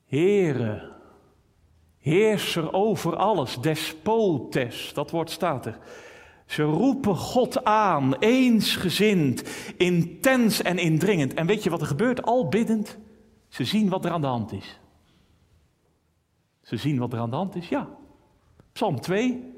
Heere, 0.06 0.92
heerser 1.98 2.72
over 2.72 3.16
alles, 3.16 3.56
despotes, 3.60 4.92
dat 4.94 5.10
woord 5.10 5.30
staat 5.30 5.66
er. 5.66 5.78
Ze 6.50 6.62
roepen 6.62 7.16
God 7.16 7.64
aan, 7.64 8.14
eensgezind, 8.14 9.42
intens 9.76 10.62
en 10.62 10.78
indringend. 10.78 11.34
En 11.34 11.46
weet 11.46 11.62
je 11.62 11.70
wat 11.70 11.80
er 11.80 11.86
gebeurt? 11.86 12.22
Al 12.22 12.48
biddend, 12.48 12.98
ze 13.48 13.64
zien 13.64 13.88
wat 13.88 14.04
er 14.04 14.10
aan 14.10 14.20
de 14.20 14.26
hand 14.26 14.52
is. 14.52 14.80
Ze 16.62 16.76
zien 16.76 16.98
wat 16.98 17.12
er 17.12 17.18
aan 17.18 17.30
de 17.30 17.36
hand 17.36 17.54
is, 17.54 17.68
ja. 17.68 17.88
Psalm 18.72 19.00
2. 19.00 19.52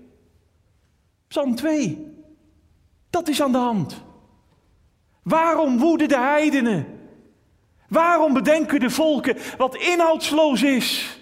Psalm 1.28 1.54
2. 1.54 2.06
Dat 3.10 3.28
is 3.28 3.42
aan 3.42 3.52
de 3.52 3.58
hand. 3.58 4.02
Waarom 5.22 5.78
woeden 5.78 6.08
de 6.08 6.18
heidenen? 6.18 6.86
Waarom 7.88 8.32
bedenken 8.32 8.80
de 8.80 8.90
volken 8.90 9.36
wat 9.56 9.76
inhoudsloos 9.76 10.62
is? 10.62 11.18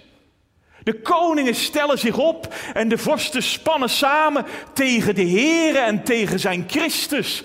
De 0.90 1.00
koningen 1.00 1.54
stellen 1.54 1.98
zich 1.98 2.18
op 2.18 2.54
en 2.72 2.88
de 2.88 2.98
vorsten 2.98 3.42
spannen 3.42 3.88
samen 3.88 4.44
tegen 4.72 5.14
de 5.14 5.28
Here 5.28 5.78
en 5.78 6.04
tegen 6.04 6.40
zijn 6.40 6.64
Christus. 6.66 7.42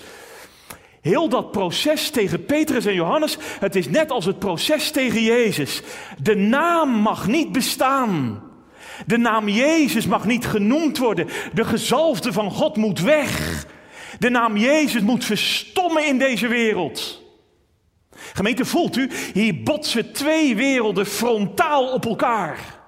Heel 1.00 1.28
dat 1.28 1.50
proces 1.50 2.10
tegen 2.10 2.44
Petrus 2.44 2.86
en 2.86 2.94
Johannes, 2.94 3.36
het 3.60 3.76
is 3.76 3.88
net 3.88 4.10
als 4.10 4.24
het 4.24 4.38
proces 4.38 4.90
tegen 4.90 5.22
Jezus. 5.22 5.82
De 6.22 6.34
naam 6.34 6.88
mag 6.88 7.26
niet 7.26 7.52
bestaan. 7.52 8.42
De 9.06 9.16
naam 9.16 9.48
Jezus 9.48 10.06
mag 10.06 10.24
niet 10.24 10.46
genoemd 10.46 10.98
worden. 10.98 11.28
De 11.52 11.64
gezalfde 11.64 12.32
van 12.32 12.50
God 12.50 12.76
moet 12.76 13.00
weg. 13.00 13.64
De 14.18 14.28
naam 14.28 14.56
Jezus 14.56 15.02
moet 15.02 15.24
verstommen 15.24 16.06
in 16.06 16.18
deze 16.18 16.48
wereld. 16.48 17.22
Gemeente, 18.32 18.64
voelt 18.64 18.96
u, 18.96 19.10
hier 19.32 19.62
botsen 19.62 20.12
twee 20.12 20.56
werelden 20.56 21.06
frontaal 21.06 21.92
op 21.92 22.06
elkaar. 22.06 22.84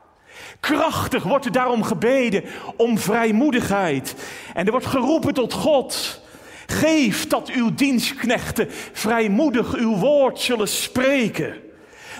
Krachtig 0.60 1.22
wordt 1.22 1.44
er 1.44 1.52
daarom 1.52 1.82
gebeden 1.82 2.44
om 2.76 2.98
vrijmoedigheid. 2.98 4.14
En 4.54 4.64
er 4.64 4.70
wordt 4.70 4.86
geroepen 4.86 5.34
tot 5.34 5.52
God. 5.52 6.22
Geef 6.66 7.26
dat 7.26 7.48
uw 7.48 7.74
dienstknechten 7.74 8.66
vrijmoedig 8.92 9.74
uw 9.74 9.96
woord 9.96 10.40
zullen 10.40 10.68
spreken. 10.68 11.54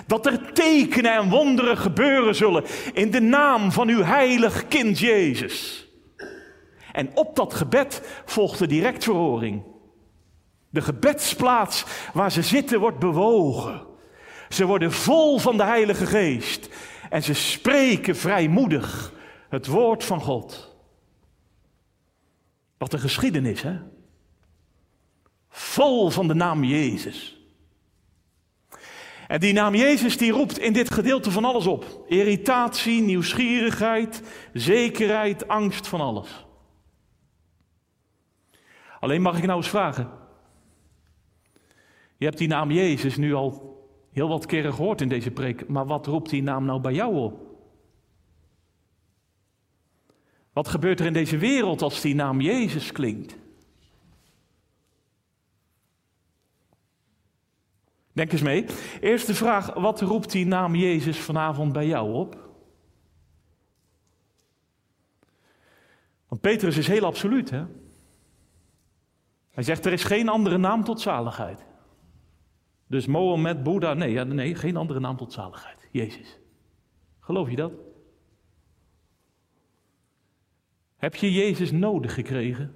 Dat 0.05 0.25
er 0.25 0.53
tekenen 0.53 1.13
en 1.13 1.29
wonderen 1.29 1.77
gebeuren 1.77 2.35
zullen 2.35 2.63
in 2.93 3.11
de 3.11 3.21
naam 3.21 3.71
van 3.71 3.87
uw 3.87 4.03
heilig 4.03 4.67
kind 4.67 4.99
Jezus. 4.99 5.87
En 6.91 7.09
op 7.13 7.35
dat 7.35 7.53
gebed 7.53 8.01
volgt 8.25 8.59
de 8.59 8.67
direct 8.67 9.03
verhoring. 9.03 9.63
De 10.69 10.81
gebedsplaats 10.81 11.85
waar 12.13 12.31
ze 12.31 12.41
zitten 12.41 12.79
wordt 12.79 12.99
bewogen. 12.99 13.87
Ze 14.49 14.65
worden 14.65 14.91
vol 14.91 15.39
van 15.39 15.57
de 15.57 15.63
Heilige 15.63 16.05
Geest 16.05 16.69
en 17.09 17.23
ze 17.23 17.33
spreken 17.33 18.15
vrijmoedig 18.15 19.13
het 19.49 19.67
woord 19.67 20.03
van 20.03 20.21
God. 20.21 20.75
Wat 22.77 22.93
een 22.93 22.99
geschiedenis, 22.99 23.61
hè? 23.61 23.79
Vol 25.49 26.09
van 26.09 26.27
de 26.27 26.33
naam 26.33 26.63
Jezus. 26.63 27.37
En 29.27 29.39
die 29.39 29.53
naam 29.53 29.75
Jezus 29.75 30.17
die 30.17 30.31
roept 30.31 30.59
in 30.59 30.73
dit 30.73 30.93
gedeelte 30.93 31.31
van 31.31 31.45
alles 31.45 31.67
op. 31.67 32.03
Irritatie, 32.07 33.01
nieuwsgierigheid, 33.01 34.21
zekerheid, 34.53 35.47
angst 35.47 35.87
van 35.87 36.01
alles. 36.01 36.45
Alleen 38.99 39.21
mag 39.21 39.37
ik 39.37 39.45
nou 39.45 39.57
eens 39.57 39.69
vragen. 39.69 40.09
Je 42.17 42.25
hebt 42.25 42.37
die 42.37 42.47
naam 42.47 42.71
Jezus 42.71 43.17
nu 43.17 43.33
al 43.33 43.78
heel 44.11 44.27
wat 44.27 44.45
keren 44.45 44.73
gehoord 44.73 45.01
in 45.01 45.09
deze 45.09 45.31
preek, 45.31 45.67
maar 45.67 45.85
wat 45.85 46.05
roept 46.05 46.29
die 46.29 46.43
naam 46.43 46.65
nou 46.65 46.81
bij 46.81 46.93
jou 46.93 47.15
op? 47.15 47.47
Wat 50.53 50.67
gebeurt 50.67 50.99
er 50.99 51.05
in 51.05 51.13
deze 51.13 51.37
wereld 51.37 51.81
als 51.81 52.01
die 52.01 52.15
naam 52.15 52.41
Jezus 52.41 52.91
klinkt? 52.91 53.35
Denk 58.11 58.31
eens 58.31 58.41
mee. 58.41 58.65
Eerste 59.01 59.35
vraag, 59.35 59.73
wat 59.73 60.01
roept 60.01 60.31
die 60.31 60.45
naam 60.45 60.75
Jezus 60.75 61.19
vanavond 61.19 61.73
bij 61.73 61.87
jou 61.87 62.13
op? 62.13 62.49
Want 66.27 66.41
Petrus 66.41 66.77
is 66.77 66.87
heel 66.87 67.05
absoluut, 67.05 67.49
hè? 67.49 67.65
Hij 69.51 69.63
zegt, 69.63 69.85
er 69.85 69.93
is 69.93 70.03
geen 70.03 70.29
andere 70.29 70.57
naam 70.57 70.83
tot 70.83 71.01
zaligheid. 71.01 71.65
Dus 72.89 73.05
Mohammed, 73.05 73.63
Boeddha, 73.63 73.93
nee, 73.93 74.25
nee, 74.25 74.55
geen 74.55 74.77
andere 74.77 74.99
naam 74.99 75.17
tot 75.17 75.33
zaligheid. 75.33 75.87
Jezus. 75.91 76.39
Geloof 77.19 77.49
je 77.49 77.55
dat? 77.55 77.71
Heb 80.97 81.15
je 81.15 81.31
Jezus 81.31 81.71
nodig 81.71 82.13
gekregen? 82.13 82.75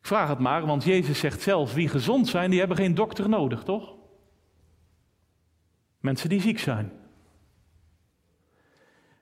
Ik 0.00 0.06
vraag 0.06 0.28
het 0.28 0.38
maar, 0.38 0.66
want 0.66 0.84
Jezus 0.84 1.18
zegt 1.18 1.40
zelf, 1.40 1.74
wie 1.74 1.88
gezond 1.88 2.28
zijn, 2.28 2.50
die 2.50 2.58
hebben 2.58 2.76
geen 2.76 2.94
dokter 2.94 3.28
nodig, 3.28 3.62
toch? 3.62 3.94
Mensen 6.00 6.28
die 6.28 6.40
ziek 6.40 6.58
zijn. 6.58 6.92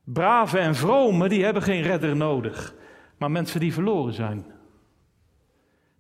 Brave 0.05 0.59
en 0.59 0.75
vrome, 0.75 1.29
die 1.29 1.45
hebben 1.45 1.63
geen 1.63 1.83
redder 1.83 2.17
nodig. 2.17 2.75
maar 3.19 3.31
mensen 3.31 3.61
die 3.61 3.73
verloren 3.73 4.13
zijn. 4.13 4.56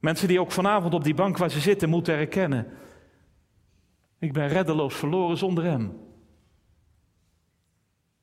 Mensen 0.07 0.29
die 0.29 0.41
ook 0.41 0.53
vanavond 0.53 0.95
op 0.95 1.05
die 1.05 1.15
bank 1.15 1.37
waar 1.37 1.51
ze 1.51 1.61
zitten 1.61 1.89
moeten 1.89 2.15
erkennen. 2.15 2.67
Ik 4.19 4.33
ben 4.33 4.49
reddeloos 4.49 4.95
verloren 4.95 5.37
zonder 5.37 5.65
Hem. 5.65 6.01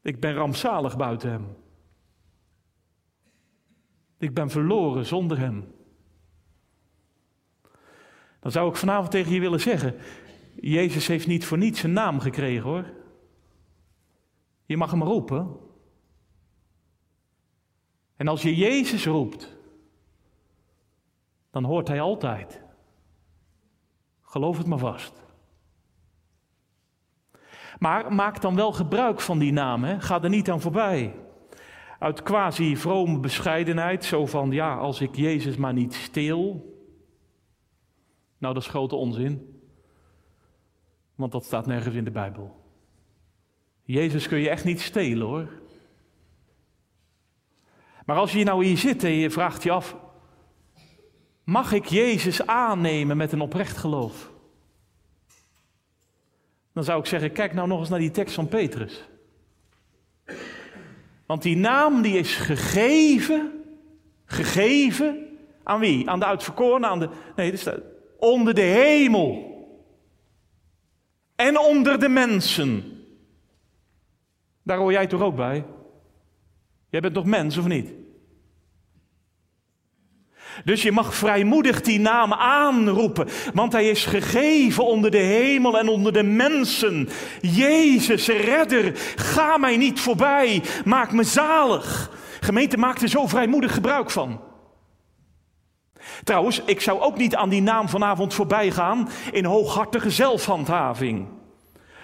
Ik 0.01 0.19
ben 0.19 0.33
rampzalig 0.33 0.97
buiten 0.97 1.29
Hem. 1.29 1.55
Ik 4.17 4.33
ben 4.33 4.49
verloren 4.49 5.05
zonder 5.05 5.39
Hem. 5.39 5.73
Dan 8.39 8.51
zou 8.51 8.69
ik 8.69 8.75
vanavond 8.75 9.11
tegen 9.11 9.33
je 9.33 9.39
willen 9.39 9.59
zeggen: 9.59 9.95
Jezus 10.55 11.07
heeft 11.07 11.27
niet 11.27 11.45
voor 11.45 11.57
niets 11.57 11.83
een 11.83 11.93
naam 11.93 12.19
gekregen 12.19 12.69
hoor. 12.69 12.85
Je 14.65 14.77
mag 14.77 14.91
hem 14.91 15.03
roepen. 15.03 15.57
En 18.15 18.27
als 18.27 18.41
je 18.41 18.55
Jezus 18.55 19.05
roept, 19.05 19.61
dan 21.53 21.63
hoort 21.63 21.87
hij 21.87 22.01
altijd. 22.01 22.61
Geloof 24.21 24.57
het 24.57 24.67
maar 24.67 24.77
vast. 24.77 25.23
Maar 27.79 28.13
maak 28.13 28.41
dan 28.41 28.55
wel 28.55 28.71
gebruik 28.71 29.21
van 29.21 29.39
die 29.39 29.51
naam, 29.51 29.83
hè? 29.83 29.99
ga 29.99 30.21
er 30.21 30.29
niet 30.29 30.49
aan 30.49 30.61
voorbij. 30.61 31.15
Uit 31.99 32.23
quasi 32.23 32.77
vrome 32.77 33.19
bescheidenheid, 33.19 34.05
zo 34.05 34.25
van 34.25 34.51
ja, 34.51 34.75
als 34.75 35.01
ik 35.01 35.15
Jezus 35.15 35.55
maar 35.55 35.73
niet 35.73 35.93
steel. 35.93 36.43
Nou, 38.37 38.53
dat 38.53 38.63
is 38.63 38.69
grote 38.69 38.95
onzin. 38.95 39.61
Want 41.15 41.31
dat 41.31 41.45
staat 41.45 41.65
nergens 41.65 41.95
in 41.95 42.03
de 42.03 42.11
Bijbel. 42.11 42.55
Jezus 43.83 44.27
kun 44.27 44.39
je 44.39 44.49
echt 44.49 44.65
niet 44.65 44.81
stelen 44.81 45.27
hoor. 45.27 45.49
Maar 48.05 48.17
als 48.17 48.31
je 48.31 48.43
nou 48.43 48.65
hier 48.65 48.77
zit 48.77 49.03
en 49.03 49.11
je 49.11 49.29
vraagt 49.29 49.63
je 49.63 49.71
af, 49.71 50.02
mag 51.43 51.71
ik 51.71 51.85
Jezus 51.85 52.47
aannemen 52.47 53.17
met 53.17 53.31
een 53.31 53.41
oprecht 53.41 53.77
geloof? 53.77 54.31
Dan 56.73 56.83
zou 56.83 56.99
ik 56.99 57.05
zeggen, 57.05 57.31
kijk 57.31 57.53
nou 57.53 57.67
nog 57.67 57.79
eens 57.79 57.89
naar 57.89 57.99
die 57.99 58.11
tekst 58.11 58.35
van 58.35 58.47
Petrus. 58.47 59.03
Want 61.25 61.41
die 61.41 61.55
naam 61.55 62.01
die 62.01 62.17
is 62.17 62.35
gegeven, 62.35 63.51
gegeven 64.25 65.37
aan 65.63 65.79
wie? 65.79 66.09
Aan 66.09 66.19
de 66.19 66.25
uitverkorenen, 66.25 66.89
aan 66.89 66.99
de, 66.99 67.09
nee, 67.35 67.51
dat 67.51 67.59
staat 67.59 67.79
onder 68.19 68.53
de 68.53 68.61
hemel 68.61 69.51
en 71.35 71.59
onder 71.59 71.99
de 71.99 72.09
mensen. 72.09 72.83
Daar 74.63 74.77
hoor 74.77 74.91
jij 74.91 75.07
toch 75.07 75.21
ook 75.21 75.35
bij? 75.35 75.65
Jij 76.89 77.01
bent 77.01 77.13
toch 77.13 77.25
mens 77.25 77.57
of 77.57 77.67
niet? 77.67 78.02
Dus 80.63 80.81
je 80.81 80.91
mag 80.91 81.15
vrijmoedig 81.15 81.81
die 81.81 81.99
naam 81.99 82.33
aanroepen, 82.33 83.27
want 83.53 83.71
hij 83.71 83.89
is 83.89 84.05
gegeven 84.05 84.85
onder 84.85 85.11
de 85.11 85.17
hemel 85.17 85.79
en 85.79 85.87
onder 85.87 86.13
de 86.13 86.23
mensen. 86.23 87.09
Jezus, 87.41 88.27
redder, 88.27 88.91
ga 89.15 89.57
mij 89.57 89.77
niet 89.77 89.99
voorbij, 89.99 90.63
maak 90.85 91.11
me 91.11 91.23
zalig. 91.23 92.11
Gemeente 92.39 92.77
maakt 92.77 93.01
er 93.01 93.09
zo 93.09 93.27
vrijmoedig 93.27 93.73
gebruik 93.73 94.11
van. 94.11 94.39
Trouwens, 96.23 96.61
ik 96.65 96.81
zou 96.81 96.99
ook 96.99 97.17
niet 97.17 97.35
aan 97.35 97.49
die 97.49 97.61
naam 97.61 97.89
vanavond 97.89 98.33
voorbij 98.33 98.71
gaan 98.71 99.09
in 99.31 99.45
hooghartige 99.45 100.09
zelfhandhaving. 100.09 101.27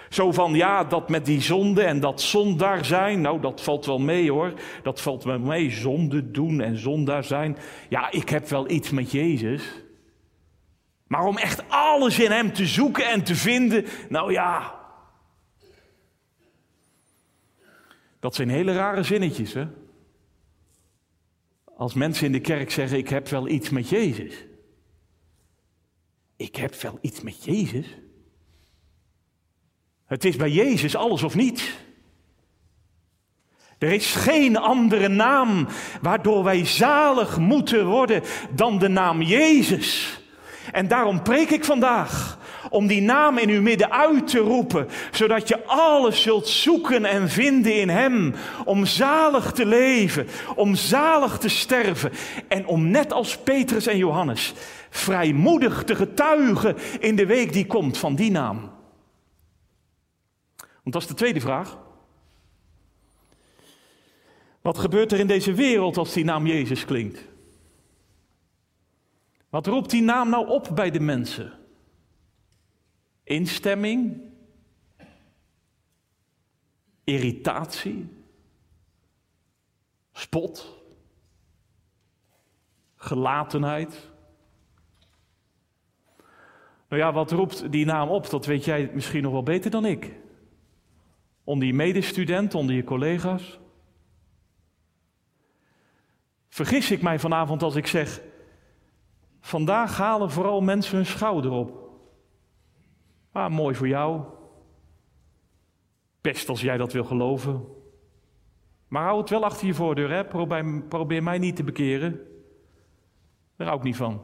Zo 0.09 0.31
van, 0.31 0.53
ja, 0.53 0.83
dat 0.83 1.09
met 1.09 1.25
die 1.25 1.41
zonde 1.41 1.83
en 1.83 1.99
dat 1.99 2.21
zondaar 2.21 2.85
zijn, 2.85 3.21
nou 3.21 3.41
dat 3.41 3.61
valt 3.61 3.85
wel 3.85 3.99
mee 3.99 4.31
hoor. 4.31 4.53
Dat 4.83 5.01
valt 5.01 5.23
wel 5.23 5.39
mee, 5.39 5.71
zonde 5.71 6.31
doen 6.31 6.61
en 6.61 6.77
zondaar 6.77 7.23
zijn. 7.23 7.57
Ja, 7.89 8.11
ik 8.11 8.29
heb 8.29 8.47
wel 8.47 8.69
iets 8.69 8.89
met 8.89 9.11
Jezus. 9.11 9.83
Maar 11.07 11.25
om 11.25 11.37
echt 11.37 11.69
alles 11.69 12.19
in 12.19 12.31
Hem 12.31 12.53
te 12.53 12.65
zoeken 12.65 13.09
en 13.09 13.23
te 13.23 13.35
vinden, 13.35 13.85
nou 14.09 14.31
ja. 14.31 14.79
Dat 18.19 18.35
zijn 18.35 18.49
hele 18.49 18.73
rare 18.73 19.03
zinnetjes, 19.03 19.53
hè? 19.53 19.67
Als 21.75 21.93
mensen 21.93 22.25
in 22.25 22.31
de 22.31 22.39
kerk 22.39 22.71
zeggen, 22.71 22.97
ik 22.97 23.09
heb 23.09 23.27
wel 23.27 23.47
iets 23.47 23.69
met 23.69 23.89
Jezus. 23.89 24.45
Ik 26.35 26.55
heb 26.55 26.75
wel 26.75 26.97
iets 27.01 27.21
met 27.21 27.43
Jezus? 27.43 27.97
Het 30.09 30.25
is 30.25 30.35
bij 30.35 30.49
Jezus 30.49 30.95
alles 30.95 31.23
of 31.23 31.35
niets. 31.35 31.77
Er 33.77 33.91
is 33.91 34.15
geen 34.15 34.57
andere 34.57 35.07
naam 35.07 35.67
waardoor 36.01 36.43
wij 36.43 36.65
zalig 36.65 37.37
moeten 37.37 37.85
worden 37.85 38.23
dan 38.55 38.79
de 38.79 38.87
naam 38.87 39.21
Jezus. 39.21 40.19
En 40.71 40.87
daarom 40.87 41.21
preek 41.21 41.49
ik 41.49 41.65
vandaag 41.65 42.37
om 42.69 42.87
die 42.87 43.01
naam 43.01 43.37
in 43.37 43.49
uw 43.49 43.61
midden 43.61 43.91
uit 43.91 44.27
te 44.27 44.37
roepen, 44.37 44.87
zodat 45.11 45.47
je 45.47 45.65
alles 45.65 46.21
zult 46.21 46.47
zoeken 46.47 47.05
en 47.05 47.29
vinden 47.29 47.79
in 47.79 47.89
Hem, 47.89 48.35
om 48.65 48.85
zalig 48.85 49.51
te 49.51 49.65
leven, 49.65 50.27
om 50.55 50.75
zalig 50.75 51.37
te 51.37 51.49
sterven 51.49 52.11
en 52.47 52.67
om 52.67 52.87
net 52.87 53.13
als 53.13 53.37
Petrus 53.37 53.87
en 53.87 53.97
Johannes 53.97 54.53
vrijmoedig 54.89 55.83
te 55.83 55.95
getuigen 55.95 56.77
in 56.99 57.15
de 57.15 57.25
week 57.25 57.53
die 57.53 57.65
komt 57.65 57.97
van 57.97 58.15
die 58.15 58.31
naam. 58.31 58.78
Dat 60.91 61.01
is 61.01 61.07
de 61.07 61.13
tweede 61.13 61.39
vraag. 61.39 61.77
Wat 64.61 64.77
gebeurt 64.77 65.11
er 65.11 65.19
in 65.19 65.27
deze 65.27 65.53
wereld 65.53 65.97
als 65.97 66.13
die 66.13 66.23
naam 66.23 66.47
Jezus 66.47 66.85
klinkt? 66.85 67.27
Wat 69.49 69.67
roept 69.67 69.89
die 69.89 70.01
naam 70.01 70.29
nou 70.29 70.47
op 70.47 70.69
bij 70.75 70.91
de 70.91 70.99
mensen? 70.99 71.53
Instemming? 73.23 74.21
Irritatie? 77.03 78.09
Spot? 80.11 80.77
Gelatenheid? 82.95 84.09
Nou 86.87 87.01
ja, 87.01 87.13
wat 87.13 87.31
roept 87.31 87.71
die 87.71 87.85
naam 87.85 88.09
op? 88.09 88.29
Dat 88.29 88.45
weet 88.45 88.65
jij 88.65 88.91
misschien 88.93 89.23
nog 89.23 89.31
wel 89.31 89.43
beter 89.43 89.71
dan 89.71 89.85
ik 89.85 90.13
onder 91.49 91.67
je 91.67 91.73
medestudenten, 91.73 92.59
onder 92.59 92.75
je 92.75 92.83
collega's? 92.83 93.59
Vergis 96.47 96.91
ik 96.91 97.01
mij 97.01 97.19
vanavond 97.19 97.63
als 97.63 97.75
ik 97.75 97.87
zeg, 97.87 98.21
vandaag 99.39 99.97
halen 99.97 100.31
vooral 100.31 100.61
mensen 100.61 100.95
hun 100.95 101.05
schouder 101.05 101.51
op. 101.51 101.89
Ah, 103.31 103.51
mooi 103.51 103.75
voor 103.75 103.87
jou. 103.87 104.23
Best 106.21 106.49
als 106.49 106.61
jij 106.61 106.77
dat 106.77 106.93
wil 106.93 107.03
geloven. 107.03 107.65
Maar 108.87 109.03
hou 109.03 109.19
het 109.19 109.29
wel 109.29 109.43
achter 109.43 109.67
je 109.67 109.73
voordeur, 109.73 110.11
hè? 110.11 110.25
Probeer, 110.87 111.23
mij 111.23 111.37
niet 111.37 111.55
te 111.55 111.63
bekeren. 111.63 112.19
Daar 113.55 113.67
hou 113.67 113.79
ik 113.79 113.85
niet 113.85 113.95
van. 113.95 114.21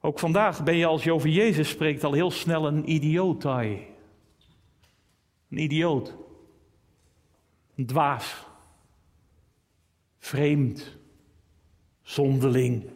Ook 0.00 0.18
vandaag 0.18 0.64
ben 0.64 0.76
je 0.76 0.86
als 0.86 1.04
je 1.04 1.12
over 1.12 1.28
Jezus 1.28 1.68
spreekt 1.68 2.04
al 2.04 2.12
heel 2.12 2.30
snel 2.30 2.66
een 2.66 2.90
idiotai. 2.90 3.87
Een 5.50 5.58
idioot. 5.58 6.14
Een 7.74 7.86
dwaas. 7.86 8.46
Vreemd. 10.18 10.96
Zonderling. 12.02 12.90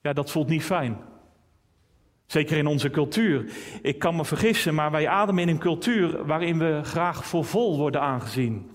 Ja, 0.00 0.12
dat 0.12 0.30
voelt 0.30 0.48
niet 0.48 0.64
fijn. 0.64 0.98
Zeker 2.26 2.56
in 2.56 2.66
onze 2.66 2.90
cultuur. 2.90 3.52
Ik 3.82 3.98
kan 3.98 4.16
me 4.16 4.24
vergissen, 4.24 4.74
maar 4.74 4.90
wij 4.90 5.08
ademen 5.08 5.42
in 5.42 5.48
een 5.48 5.58
cultuur 5.58 6.26
waarin 6.26 6.58
we 6.58 6.80
graag 6.82 7.26
voor 7.26 7.44
vol 7.44 7.78
worden 7.78 8.00
aangezien. 8.00 8.70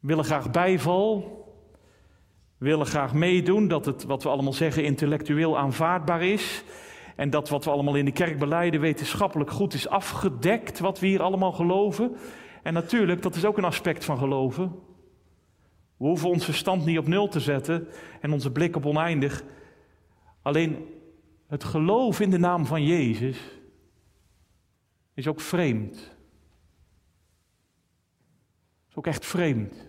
We 0.00 0.06
willen 0.08 0.24
graag 0.24 0.50
bijval. 0.50 1.36
We 2.58 2.66
willen 2.66 2.86
graag 2.86 3.14
meedoen 3.14 3.68
dat 3.68 3.86
het, 3.86 4.04
wat 4.04 4.22
we 4.22 4.28
allemaal 4.28 4.52
zeggen, 4.52 4.84
intellectueel 4.84 5.58
aanvaardbaar 5.58 6.22
is. 6.22 6.64
En 7.18 7.30
dat 7.30 7.48
wat 7.48 7.64
we 7.64 7.70
allemaal 7.70 7.94
in 7.94 8.04
de 8.04 8.12
kerk 8.12 8.38
beleiden 8.38 8.80
wetenschappelijk 8.80 9.50
goed 9.50 9.74
is 9.74 9.88
afgedekt, 9.88 10.78
wat 10.78 10.98
we 10.98 11.06
hier 11.06 11.22
allemaal 11.22 11.52
geloven. 11.52 12.16
En 12.62 12.72
natuurlijk, 12.72 13.22
dat 13.22 13.34
is 13.34 13.44
ook 13.44 13.58
een 13.58 13.64
aspect 13.64 14.04
van 14.04 14.18
geloven. 14.18 14.72
We 15.96 16.04
hoeven 16.04 16.28
onze 16.28 16.52
stand 16.52 16.84
niet 16.84 16.98
op 16.98 17.06
nul 17.06 17.28
te 17.28 17.40
zetten 17.40 17.88
en 18.20 18.32
onze 18.32 18.52
blik 18.52 18.76
op 18.76 18.86
oneindig. 18.86 19.44
Alleen 20.42 20.86
het 21.46 21.64
geloof 21.64 22.20
in 22.20 22.30
de 22.30 22.38
naam 22.38 22.66
van 22.66 22.84
Jezus 22.84 23.40
is 25.14 25.26
ook 25.26 25.40
vreemd. 25.40 26.16
Is 28.88 28.94
ook 28.94 29.06
echt 29.06 29.26
vreemd. 29.26 29.87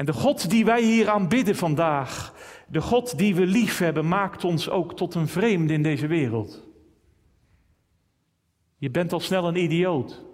En 0.00 0.06
de 0.06 0.12
God 0.12 0.50
die 0.50 0.64
wij 0.64 0.82
hier 0.82 1.08
aanbidden 1.08 1.56
vandaag, 1.56 2.34
de 2.68 2.80
God 2.80 3.18
die 3.18 3.34
we 3.34 3.46
lief 3.46 3.78
hebben, 3.78 4.08
maakt 4.08 4.44
ons 4.44 4.68
ook 4.68 4.96
tot 4.96 5.14
een 5.14 5.28
vreemde 5.28 5.72
in 5.72 5.82
deze 5.82 6.06
wereld. 6.06 6.68
Je 8.76 8.90
bent 8.90 9.12
al 9.12 9.20
snel 9.20 9.48
een 9.48 9.56
idioot. 9.56 10.24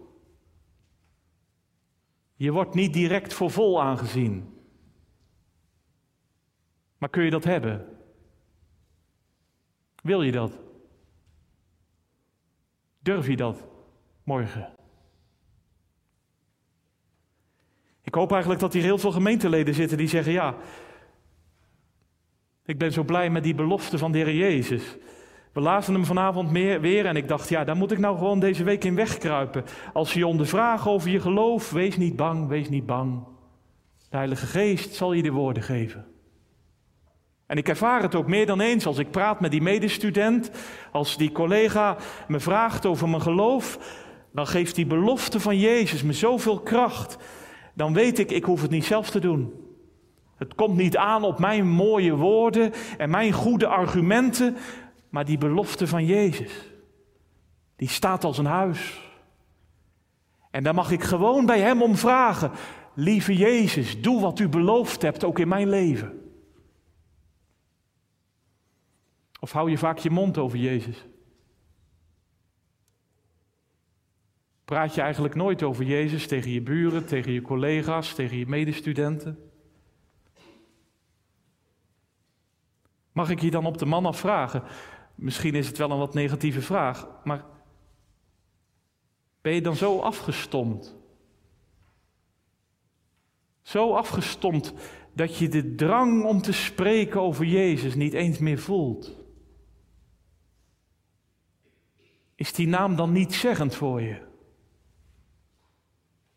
Je 2.35 2.53
wordt 2.53 2.75
niet 2.75 2.93
direct 2.93 3.35
voor 3.35 3.51
vol 3.51 3.83
aangezien. 3.83 4.55
Maar 6.99 7.11
kun 7.11 7.25
je 7.25 7.31
dat 7.31 7.45
hebben? 7.45 7.99
Wil 10.03 10.23
je 10.23 10.33
dat? 10.33 10.59
Durf 12.99 13.27
je 13.27 13.37
dat 13.37 13.67
morgen? 14.25 14.76
Ik 18.07 18.15
hoop 18.15 18.31
eigenlijk 18.31 18.61
dat 18.61 18.73
hier 18.73 18.83
heel 18.83 18.99
veel 18.99 19.13
gemeenteleden 19.13 19.75
zitten 19.75 19.99
die 19.99 20.09
zeggen: 20.09 20.33
Ja, 20.33 20.55
ik 22.65 22.79
ben 22.79 22.93
zo 22.93 23.03
blij 23.03 23.31
met 23.31 23.43
die 23.43 23.55
belofte 23.55 23.99
van 23.99 24.13
de 24.13 24.19
Heer 24.19 24.35
Jezus. 24.35 24.97
We 25.53 25.61
lazen 25.61 25.95
hem 25.95 26.05
vanavond 26.05 26.51
meer, 26.51 26.81
weer 26.81 27.07
en 27.07 27.17
ik 27.17 27.29
dacht, 27.29 27.49
ja, 27.49 27.65
daar 27.65 27.77
moet 27.77 27.93
ik 27.93 27.99
nou 27.99 28.19
gewoon 28.19 28.41
deze 28.41 28.65
week 28.65 28.85
in 28.85 28.95
wegkruipen. 28.95 29.65
Als 29.93 30.13
je 30.13 30.19
je 30.19 30.27
ondervragen 30.27 30.91
over 30.91 31.11
je 31.11 31.21
geloof, 31.21 31.71
wees 31.71 31.97
niet 31.97 32.17
bang, 32.17 32.49
wees 32.49 32.69
niet 32.69 32.87
bang. 32.87 33.25
De 34.11 34.17
Heilige 34.17 34.47
Geest 34.47 34.95
zal 34.95 35.13
je 35.13 35.23
de 35.23 35.31
woorden 35.31 35.63
geven. 35.63 36.07
En 37.47 37.57
ik 37.57 37.69
ervaar 37.69 38.03
het 38.03 38.15
ook 38.15 38.27
meer 38.27 38.47
dan 38.47 38.61
eens 38.61 38.87
als 38.87 38.99
ik 38.99 39.11
praat 39.11 39.41
met 39.41 39.51
die 39.51 39.63
medestudent, 39.63 40.51
als 40.93 41.17
die 41.17 41.33
collega 41.33 41.97
me 42.29 42.41
vraagt 42.41 42.87
over 42.87 43.09
mijn 43.09 43.23
geloof, 43.23 43.79
dan 44.33 44.47
geeft 44.47 44.75
die 44.75 44.87
belofte 44.87 45.41
van 45.41 45.59
Jezus 45.59 46.03
me 46.03 46.13
zoveel 46.13 46.61
kracht. 46.61 47.19
Dan 47.77 47.93
weet 47.93 48.19
ik, 48.19 48.31
ik 48.31 48.45
hoef 48.45 48.63
het 48.63 48.71
niet 48.71 48.85
zelf 48.85 49.11
te 49.11 49.19
doen. 49.19 49.53
Het 50.37 50.55
komt 50.55 50.77
niet 50.77 50.97
aan 50.97 51.23
op 51.23 51.39
mijn 51.39 51.69
mooie 51.69 52.15
woorden 52.15 52.73
en 52.99 53.11
mijn 53.11 53.33
goede 53.33 53.67
argumenten, 53.67 54.57
maar 55.09 55.25
die 55.25 55.39
belofte 55.39 55.87
van 55.87 56.05
Jezus, 56.05 56.73
die 57.77 57.89
staat 57.89 58.25
als 58.25 58.39
een 58.39 58.47
huis. 58.47 59.01
En 60.51 60.63
daar 60.63 60.75
mag 60.75 60.91
ik 60.91 61.03
gewoon 61.03 61.47
bij 61.47 61.61
Hem 61.61 61.83
om 61.83 61.97
vragen. 61.97 62.51
Lieve 62.95 63.37
Jezus, 63.37 64.01
doe 64.01 64.21
wat 64.21 64.39
u 64.39 64.49
beloofd 64.49 65.03
hebt, 65.03 65.25
ook 65.25 65.39
in 65.39 65.49
mijn 65.49 65.69
leven. 65.69 66.21
Of 69.41 69.53
hou 69.53 69.71
je 69.71 69.79
vaak 69.79 69.99
je 69.99 70.11
mond 70.11 70.39
over 70.39 70.59
Jezus? 70.59 71.07
Praat 74.67 74.95
je 74.95 75.01
eigenlijk 75.01 75.35
nooit 75.35 75.63
over 75.63 75.85
Jezus 75.85 76.27
tegen 76.27 76.51
je 76.51 76.61
buren, 76.61 77.07
tegen 77.07 77.33
je 77.33 77.43
collega's, 77.43 78.15
tegen 78.15 78.37
je 78.37 78.47
medestudenten? 78.47 79.51
Mag 83.13 83.31
ik 83.31 83.41
je 83.41 83.51
dan 83.51 83.67
op 83.67 83.79
de 83.79 83.87
man 83.87 84.07
afvragen? 84.07 84.63
Misschien 85.15 85.55
is 85.55 85.67
het 85.67 85.79
wel 85.79 85.91
een 85.91 85.99
wat 85.99 86.15
negatieve 86.15 86.63
vraag, 86.63 87.09
maar 87.25 87.45
ben 89.41 89.53
je 89.53 89.61
dan 89.61 89.77
zo 89.77 89.99
afgestomd? 89.99 90.97
Zo 93.63 93.93
afgestomd 93.93 94.75
dat 95.13 95.37
je 95.37 95.49
de 95.49 95.75
drang 95.75 96.25
om 96.25 96.43
te 96.43 96.53
spreken 96.53 97.21
over 97.21 97.45
Jezus 97.45 97.95
niet 97.95 98.13
eens 98.13 98.39
meer 98.39 98.59
voelt? 98.59 99.13
Is 102.35 102.53
die 102.53 102.69
naam 102.69 102.97
dan 102.97 103.13
niet 103.13 103.35
zeggend 103.35 103.75
voor 103.75 104.03
je? 104.03 104.26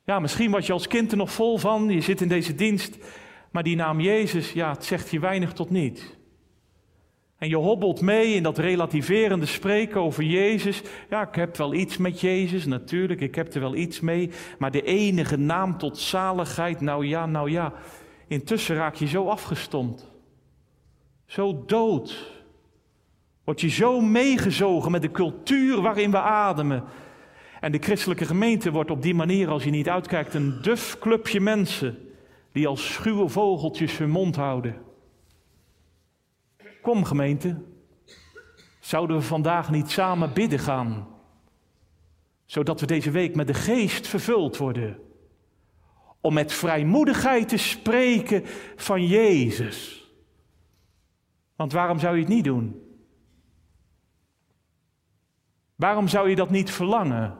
Ja, 0.09 0.19
misschien 0.19 0.51
was 0.51 0.65
je 0.65 0.73
als 0.73 0.87
kind 0.87 1.11
er 1.11 1.17
nog 1.17 1.31
vol 1.31 1.57
van, 1.57 1.89
je 1.89 2.01
zit 2.01 2.21
in 2.21 2.27
deze 2.27 2.55
dienst, 2.55 2.97
maar 3.51 3.63
die 3.63 3.75
naam 3.75 3.99
Jezus, 3.99 4.51
ja, 4.51 4.71
het 4.71 4.85
zegt 4.85 5.09
je 5.09 5.19
weinig 5.19 5.53
tot 5.53 5.69
niet. 5.69 6.17
En 7.37 7.49
je 7.49 7.55
hobbelt 7.55 8.01
mee 8.01 8.33
in 8.33 8.43
dat 8.43 8.57
relativerende 8.57 9.45
spreken 9.45 10.01
over 10.01 10.23
Jezus. 10.23 10.81
Ja, 11.09 11.27
ik 11.27 11.35
heb 11.35 11.57
wel 11.57 11.73
iets 11.73 11.97
met 11.97 12.21
Jezus, 12.21 12.65
natuurlijk, 12.65 13.21
ik 13.21 13.35
heb 13.35 13.53
er 13.53 13.59
wel 13.59 13.75
iets 13.75 13.99
mee. 13.99 14.29
Maar 14.59 14.71
de 14.71 14.81
enige 14.81 15.37
naam 15.37 15.77
tot 15.77 15.97
zaligheid, 15.97 16.81
nou 16.81 17.05
ja, 17.05 17.25
nou 17.25 17.51
ja. 17.51 17.73
Intussen 18.27 18.75
raak 18.75 18.95
je 18.95 19.07
zo 19.07 19.27
afgestomd. 19.27 20.11
Zo 21.25 21.63
dood. 21.65 22.33
Word 23.43 23.61
je 23.61 23.69
zo 23.69 24.01
meegezogen 24.01 24.91
met 24.91 25.01
de 25.01 25.11
cultuur 25.11 25.81
waarin 25.81 26.11
we 26.11 26.19
ademen. 26.19 26.83
En 27.59 27.71
de 27.71 27.77
christelijke 27.77 28.25
gemeente 28.25 28.71
wordt 28.71 28.91
op 28.91 29.01
die 29.01 29.15
manier, 29.15 29.49
als 29.49 29.63
je 29.63 29.69
niet 29.69 29.89
uitkijkt, 29.89 30.33
een 30.33 30.61
duf 30.61 30.99
clubje 30.99 31.39
mensen. 31.39 31.97
Die 32.51 32.67
als 32.67 32.93
schuwe 32.93 33.29
vogeltjes 33.29 33.97
hun 33.97 34.09
mond 34.09 34.35
houden. 34.35 34.81
Kom 36.81 37.03
gemeente, 37.03 37.61
zouden 38.79 39.17
we 39.17 39.23
vandaag 39.23 39.71
niet 39.71 39.89
samen 39.89 40.33
bidden 40.33 40.59
gaan, 40.59 41.07
zodat 42.45 42.79
we 42.79 42.85
deze 42.85 43.11
week 43.11 43.35
met 43.35 43.47
de 43.47 43.53
geest 43.53 44.07
vervuld 44.07 44.57
worden, 44.57 44.99
om 46.21 46.33
met 46.33 46.53
vrijmoedigheid 46.53 47.49
te 47.49 47.57
spreken 47.57 48.43
van 48.75 49.07
Jezus. 49.07 50.07
Want 51.55 51.71
waarom 51.71 51.99
zou 51.99 52.15
je 52.15 52.21
het 52.21 52.33
niet 52.33 52.43
doen? 52.43 52.81
Waarom 55.75 56.07
zou 56.07 56.29
je 56.29 56.35
dat 56.35 56.49
niet 56.49 56.71
verlangen? 56.71 57.37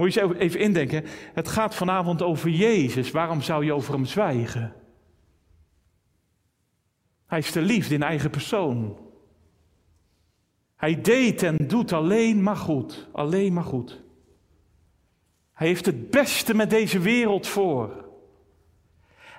Moet 0.00 0.14
je 0.14 0.22
eens 0.22 0.34
even 0.34 0.60
indenken, 0.60 1.04
het 1.34 1.48
gaat 1.48 1.74
vanavond 1.74 2.22
over 2.22 2.50
Jezus, 2.50 3.10
waarom 3.10 3.42
zou 3.42 3.64
je 3.64 3.72
over 3.72 3.94
hem 3.94 4.04
zwijgen? 4.04 4.72
Hij 7.26 7.38
is 7.38 7.52
de 7.52 7.60
liefde 7.60 7.94
in 7.94 8.02
eigen 8.02 8.30
persoon. 8.30 8.98
Hij 10.76 11.00
deed 11.00 11.42
en 11.42 11.56
doet 11.66 11.92
alleen 11.92 12.42
maar 12.42 12.56
goed, 12.56 13.08
alleen 13.12 13.52
maar 13.52 13.64
goed. 13.64 14.00
Hij 15.52 15.66
heeft 15.66 15.86
het 15.86 16.10
beste 16.10 16.54
met 16.54 16.70
deze 16.70 16.98
wereld 16.98 17.46
voor. 17.46 18.09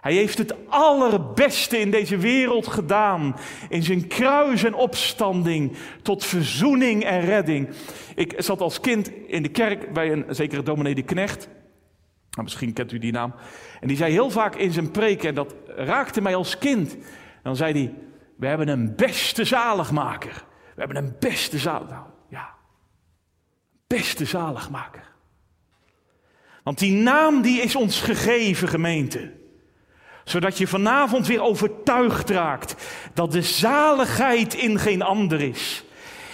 Hij 0.01 0.13
heeft 0.13 0.37
het 0.37 0.55
allerbeste 0.67 1.77
in 1.77 1.91
deze 1.91 2.17
wereld 2.17 2.67
gedaan. 2.67 3.35
In 3.69 3.83
zijn 3.83 4.07
kruis 4.07 4.63
en 4.63 4.73
opstanding 4.73 5.77
tot 6.01 6.25
verzoening 6.25 7.03
en 7.03 7.21
redding. 7.21 7.69
Ik 8.15 8.33
zat 8.37 8.61
als 8.61 8.79
kind 8.79 9.11
in 9.27 9.43
de 9.43 9.49
kerk 9.49 9.93
bij 9.93 10.11
een 10.11 10.25
zekere 10.29 10.63
dominee 10.63 10.95
de 10.95 11.03
Knecht. 11.03 11.47
Nou, 12.31 12.43
misschien 12.43 12.73
kent 12.73 12.91
u 12.91 12.99
die 12.99 13.11
naam. 13.11 13.33
En 13.79 13.87
die 13.87 13.97
zei 13.97 14.11
heel 14.11 14.29
vaak 14.29 14.55
in 14.55 14.71
zijn 14.71 14.91
preek, 14.91 15.23
en 15.23 15.35
dat 15.35 15.55
raakte 15.67 16.21
mij 16.21 16.35
als 16.35 16.57
kind 16.57 16.97
dan 17.43 17.55
zei 17.55 17.73
hij, 17.73 17.93
we 18.37 18.47
hebben 18.47 18.67
een 18.67 18.95
beste 18.95 19.43
zaligmaker. 19.43 20.43
We 20.75 20.79
hebben 20.79 20.97
een 20.97 21.15
beste 21.19 21.57
zaligmaker. 21.57 21.95
Nou, 21.95 22.09
ja, 22.29 22.53
beste 23.87 24.25
zaligmaker. 24.25 25.11
Want 26.63 26.79
die 26.79 26.93
naam 26.93 27.41
die 27.41 27.61
is 27.61 27.75
ons 27.75 28.01
gegeven, 28.01 28.67
gemeente. 28.67 29.31
Zodat 30.31 30.57
je 30.57 30.67
vanavond 30.67 31.27
weer 31.27 31.41
overtuigd 31.41 32.29
raakt 32.29 32.75
dat 33.13 33.31
de 33.31 33.41
zaligheid 33.41 34.53
in 34.53 34.79
geen 34.79 35.01
ander 35.01 35.41
is. 35.41 35.83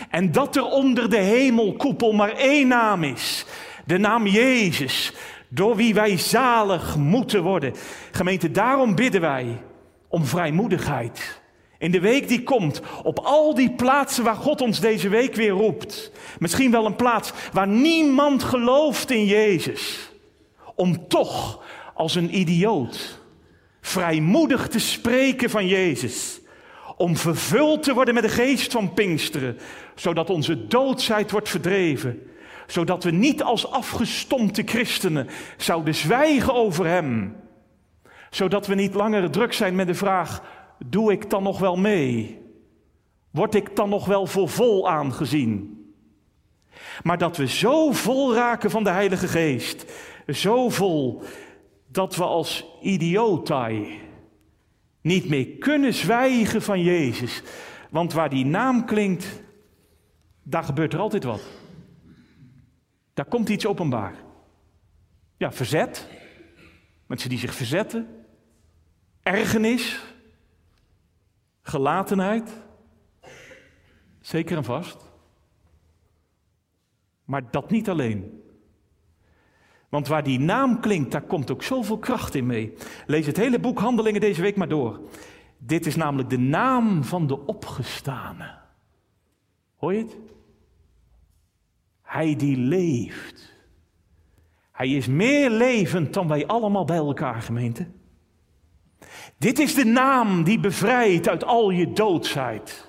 En 0.09 0.31
dat 0.31 0.55
er 0.55 0.65
onder 0.65 1.09
de 1.09 1.17
hemelkoepel 1.17 2.11
maar 2.11 2.31
één 2.31 2.67
naam 2.67 3.03
is. 3.03 3.45
De 3.85 3.97
naam 3.97 4.27
Jezus, 4.27 5.13
door 5.47 5.75
wie 5.75 5.93
wij 5.93 6.17
zalig 6.17 6.95
moeten 6.95 7.43
worden. 7.43 7.73
Gemeente, 8.11 8.51
daarom 8.51 8.95
bidden 8.95 9.21
wij 9.21 9.61
om 10.07 10.25
vrijmoedigheid. 10.25 11.41
In 11.77 11.91
de 11.91 11.99
week 11.99 12.27
die 12.27 12.43
komt, 12.43 12.81
op 13.03 13.19
al 13.19 13.55
die 13.55 13.71
plaatsen 13.71 14.23
waar 14.23 14.35
God 14.35 14.61
ons 14.61 14.79
deze 14.79 15.09
week 15.09 15.35
weer 15.35 15.49
roept. 15.49 16.11
Misschien 16.39 16.71
wel 16.71 16.85
een 16.85 16.95
plaats 16.95 17.31
waar 17.53 17.67
niemand 17.67 18.43
gelooft 18.43 19.11
in 19.11 19.25
Jezus. 19.25 20.11
Om 20.75 21.07
toch 21.07 21.63
als 21.93 22.15
een 22.15 22.37
idioot 22.39 23.25
vrijmoedig 23.87 24.67
te 24.67 24.79
spreken 24.79 25.49
van 25.49 25.67
Jezus. 25.67 26.41
Om 26.97 27.17
vervuld 27.17 27.83
te 27.83 27.93
worden 27.93 28.13
met 28.13 28.23
de 28.23 28.29
geest 28.29 28.71
van 28.71 28.93
Pinksteren, 28.93 29.57
zodat 29.95 30.29
onze 30.29 30.67
doodsheid 30.67 31.31
wordt 31.31 31.49
verdreven. 31.49 32.21
Zodat 32.67 33.03
we 33.03 33.11
niet 33.11 33.43
als 33.43 33.71
afgestompte 33.71 34.63
christenen 34.65 35.27
zouden 35.57 35.95
zwijgen 35.95 36.53
over 36.53 36.85
Hem 36.85 37.35
zodat 38.29 38.67
we 38.67 38.75
niet 38.75 38.93
langer 38.93 39.31
druk 39.31 39.53
zijn 39.53 39.75
met 39.75 39.87
de 39.87 39.93
vraag: 39.93 40.41
doe 40.85 41.11
ik 41.11 41.29
dan 41.29 41.43
nog 41.43 41.59
wel 41.59 41.75
mee? 41.75 42.41
Word 43.31 43.55
ik 43.55 43.75
dan 43.75 43.89
nog 43.89 44.05
wel 44.05 44.25
voor 44.25 44.49
vol 44.49 44.89
aangezien? 44.89 45.75
Maar 47.03 47.17
dat 47.17 47.37
we 47.37 47.47
zo 47.47 47.91
vol 47.91 48.33
raken 48.33 48.69
van 48.69 48.83
de 48.83 48.89
Heilige 48.89 49.27
Geest, 49.27 49.85
zo 50.27 50.69
vol 50.69 51.21
dat 51.97 52.15
we 52.15 52.23
als 52.23 52.65
idiotai 52.81 53.99
niet 55.01 55.29
meer 55.29 55.57
kunnen 55.57 55.93
zwijgen 55.93 56.61
van 56.61 56.81
Jezus. 56.81 57.41
Want 57.89 58.13
waar 58.13 58.29
die 58.29 58.45
naam 58.45 58.85
klinkt, 58.85 59.41
daar 60.43 60.63
gebeurt 60.63 60.93
er 60.93 60.99
altijd 60.99 61.23
wat. 61.23 61.41
Daar 63.13 63.25
komt 63.25 63.49
iets 63.49 63.65
openbaar. 63.65 64.15
Ja, 65.37 65.51
verzet. 65.51 66.07
Mensen 67.05 67.29
die 67.29 67.39
zich 67.39 67.53
verzetten 67.53 68.25
ergernis, 69.21 69.99
gelatenheid, 71.61 72.61
zeker 74.21 74.57
en 74.57 74.63
vast. 74.63 75.05
Maar 77.25 77.51
dat 77.51 77.69
niet 77.69 77.89
alleen. 77.89 78.46
Want 79.89 80.07
waar 80.07 80.23
die 80.23 80.39
naam 80.39 80.79
klinkt, 80.79 81.11
daar 81.11 81.21
komt 81.21 81.51
ook 81.51 81.63
zoveel 81.63 81.97
kracht 81.97 82.35
in 82.35 82.45
mee. 82.45 82.73
Lees 83.05 83.25
het 83.25 83.37
hele 83.37 83.59
boek 83.59 83.79
Handelingen 83.79 84.21
deze 84.21 84.41
week 84.41 84.55
maar 84.55 84.67
door. 84.67 84.99
Dit 85.57 85.85
is 85.85 85.95
namelijk 85.95 86.29
de 86.29 86.37
naam 86.37 87.03
van 87.03 87.27
de 87.27 87.45
opgestane. 87.45 88.55
Hoor 89.75 89.93
je 89.93 89.99
het? 89.99 90.17
Hij 92.01 92.35
die 92.35 92.57
leeft. 92.57 93.55
Hij 94.71 94.89
is 94.89 95.07
meer 95.07 95.49
levend 95.49 96.13
dan 96.13 96.27
wij 96.27 96.47
allemaal 96.47 96.85
bij 96.85 96.97
elkaar, 96.97 97.41
gemeente. 97.41 97.87
Dit 99.37 99.59
is 99.59 99.75
de 99.75 99.85
naam 99.85 100.43
die 100.43 100.59
bevrijdt 100.59 101.29
uit 101.29 101.43
al 101.43 101.69
je 101.69 101.93
doodsheid. 101.93 102.86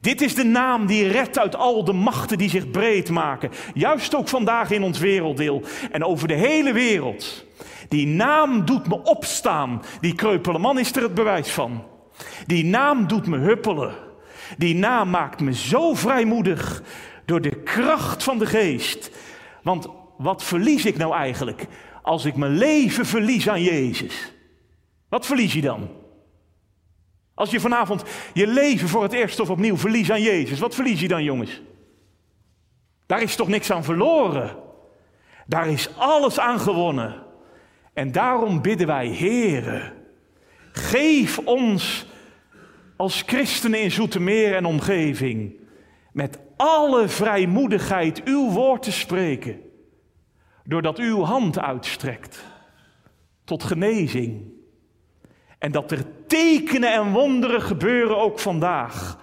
Dit 0.00 0.20
is 0.20 0.34
de 0.34 0.44
naam 0.44 0.86
die 0.86 1.08
redt 1.08 1.38
uit 1.38 1.56
al 1.56 1.84
de 1.84 1.92
machten 1.92 2.38
die 2.38 2.50
zich 2.50 2.70
breed 2.70 3.10
maken. 3.10 3.50
Juist 3.74 4.14
ook 4.14 4.28
vandaag 4.28 4.70
in 4.70 4.82
ons 4.82 4.98
werelddeel 4.98 5.62
en 5.90 6.04
over 6.04 6.28
de 6.28 6.34
hele 6.34 6.72
wereld. 6.72 7.44
Die 7.88 8.06
naam 8.06 8.64
doet 8.64 8.88
me 8.88 9.02
opstaan. 9.02 9.82
Die 10.00 10.14
kreupele 10.14 10.58
man 10.58 10.78
is 10.78 10.96
er 10.96 11.02
het 11.02 11.14
bewijs 11.14 11.50
van. 11.50 11.84
Die 12.46 12.64
naam 12.64 13.06
doet 13.06 13.26
me 13.26 13.38
huppelen. 13.38 13.94
Die 14.58 14.74
naam 14.74 15.10
maakt 15.10 15.40
me 15.40 15.54
zo 15.54 15.94
vrijmoedig 15.94 16.82
door 17.24 17.40
de 17.40 17.62
kracht 17.62 18.22
van 18.22 18.38
de 18.38 18.46
geest. 18.46 19.10
Want 19.62 19.88
wat 20.18 20.42
verlies 20.42 20.84
ik 20.84 20.96
nou 20.96 21.14
eigenlijk 21.14 21.66
als 22.02 22.24
ik 22.24 22.36
mijn 22.36 22.56
leven 22.56 23.06
verlies 23.06 23.48
aan 23.48 23.62
Jezus? 23.62 24.32
Wat 25.08 25.26
verlies 25.26 25.52
je 25.52 25.60
dan? 25.60 25.88
Als 27.36 27.50
je 27.50 27.60
vanavond 27.60 28.02
je 28.32 28.46
leven 28.46 28.88
voor 28.88 29.02
het 29.02 29.12
eerst 29.12 29.40
of 29.40 29.50
opnieuw 29.50 29.76
verliest 29.76 30.10
aan 30.10 30.22
Jezus, 30.22 30.58
wat 30.58 30.74
verlies 30.74 31.00
je 31.00 31.08
dan, 31.08 31.24
jongens? 31.24 31.62
Daar 33.06 33.22
is 33.22 33.36
toch 33.36 33.48
niks 33.48 33.70
aan 33.70 33.84
verloren? 33.84 34.56
Daar 35.46 35.68
is 35.68 35.96
alles 35.96 36.38
aan 36.38 36.60
gewonnen. 36.60 37.22
En 37.92 38.12
daarom 38.12 38.62
bidden 38.62 38.86
wij, 38.86 39.08
Heere, 39.08 39.92
geef 40.72 41.38
ons 41.38 42.06
als 42.96 43.22
christenen 43.26 43.82
in 43.82 43.90
Zoetermeer 43.90 44.54
en 44.54 44.64
omgeving 44.64 45.56
met 46.12 46.38
alle 46.56 47.08
vrijmoedigheid 47.08 48.24
uw 48.24 48.50
woord 48.50 48.82
te 48.82 48.92
spreken, 48.92 49.60
doordat 50.64 50.98
uw 50.98 51.22
hand 51.22 51.58
uitstrekt 51.58 52.44
tot 53.44 53.64
genezing. 53.64 54.54
En 55.66 55.72
dat 55.72 55.90
er 55.90 56.26
tekenen 56.26 56.92
en 56.92 57.12
wonderen 57.12 57.62
gebeuren 57.62 58.16
ook 58.18 58.38
vandaag, 58.38 59.18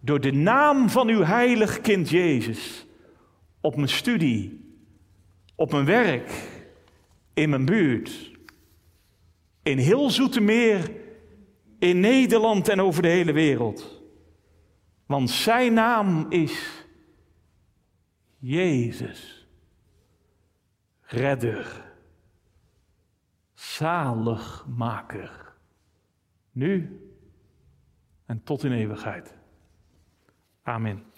door 0.00 0.20
de 0.20 0.32
naam 0.32 0.88
van 0.88 1.08
uw 1.08 1.22
heilig 1.22 1.80
kind 1.80 2.08
Jezus, 2.08 2.86
op 3.60 3.76
mijn 3.76 3.88
studie, 3.88 4.74
op 5.54 5.72
mijn 5.72 5.84
werk, 5.84 6.32
in 7.34 7.50
mijn 7.50 7.64
buurt, 7.64 8.30
in 9.62 9.78
heel 9.78 10.10
Zoetermeer, 10.10 10.90
in 11.78 12.00
Nederland 12.00 12.68
en 12.68 12.80
over 12.80 13.02
de 13.02 13.08
hele 13.08 13.32
wereld. 13.32 14.02
Want 15.06 15.30
zijn 15.30 15.74
naam 15.74 16.26
is 16.28 16.86
Jezus, 18.38 19.48
redder, 21.00 21.84
zaligmaker, 23.54 25.51
nu 26.52 27.00
en 28.26 28.42
tot 28.42 28.64
in 28.64 28.72
eeuwigheid. 28.72 29.36
Amen. 30.62 31.11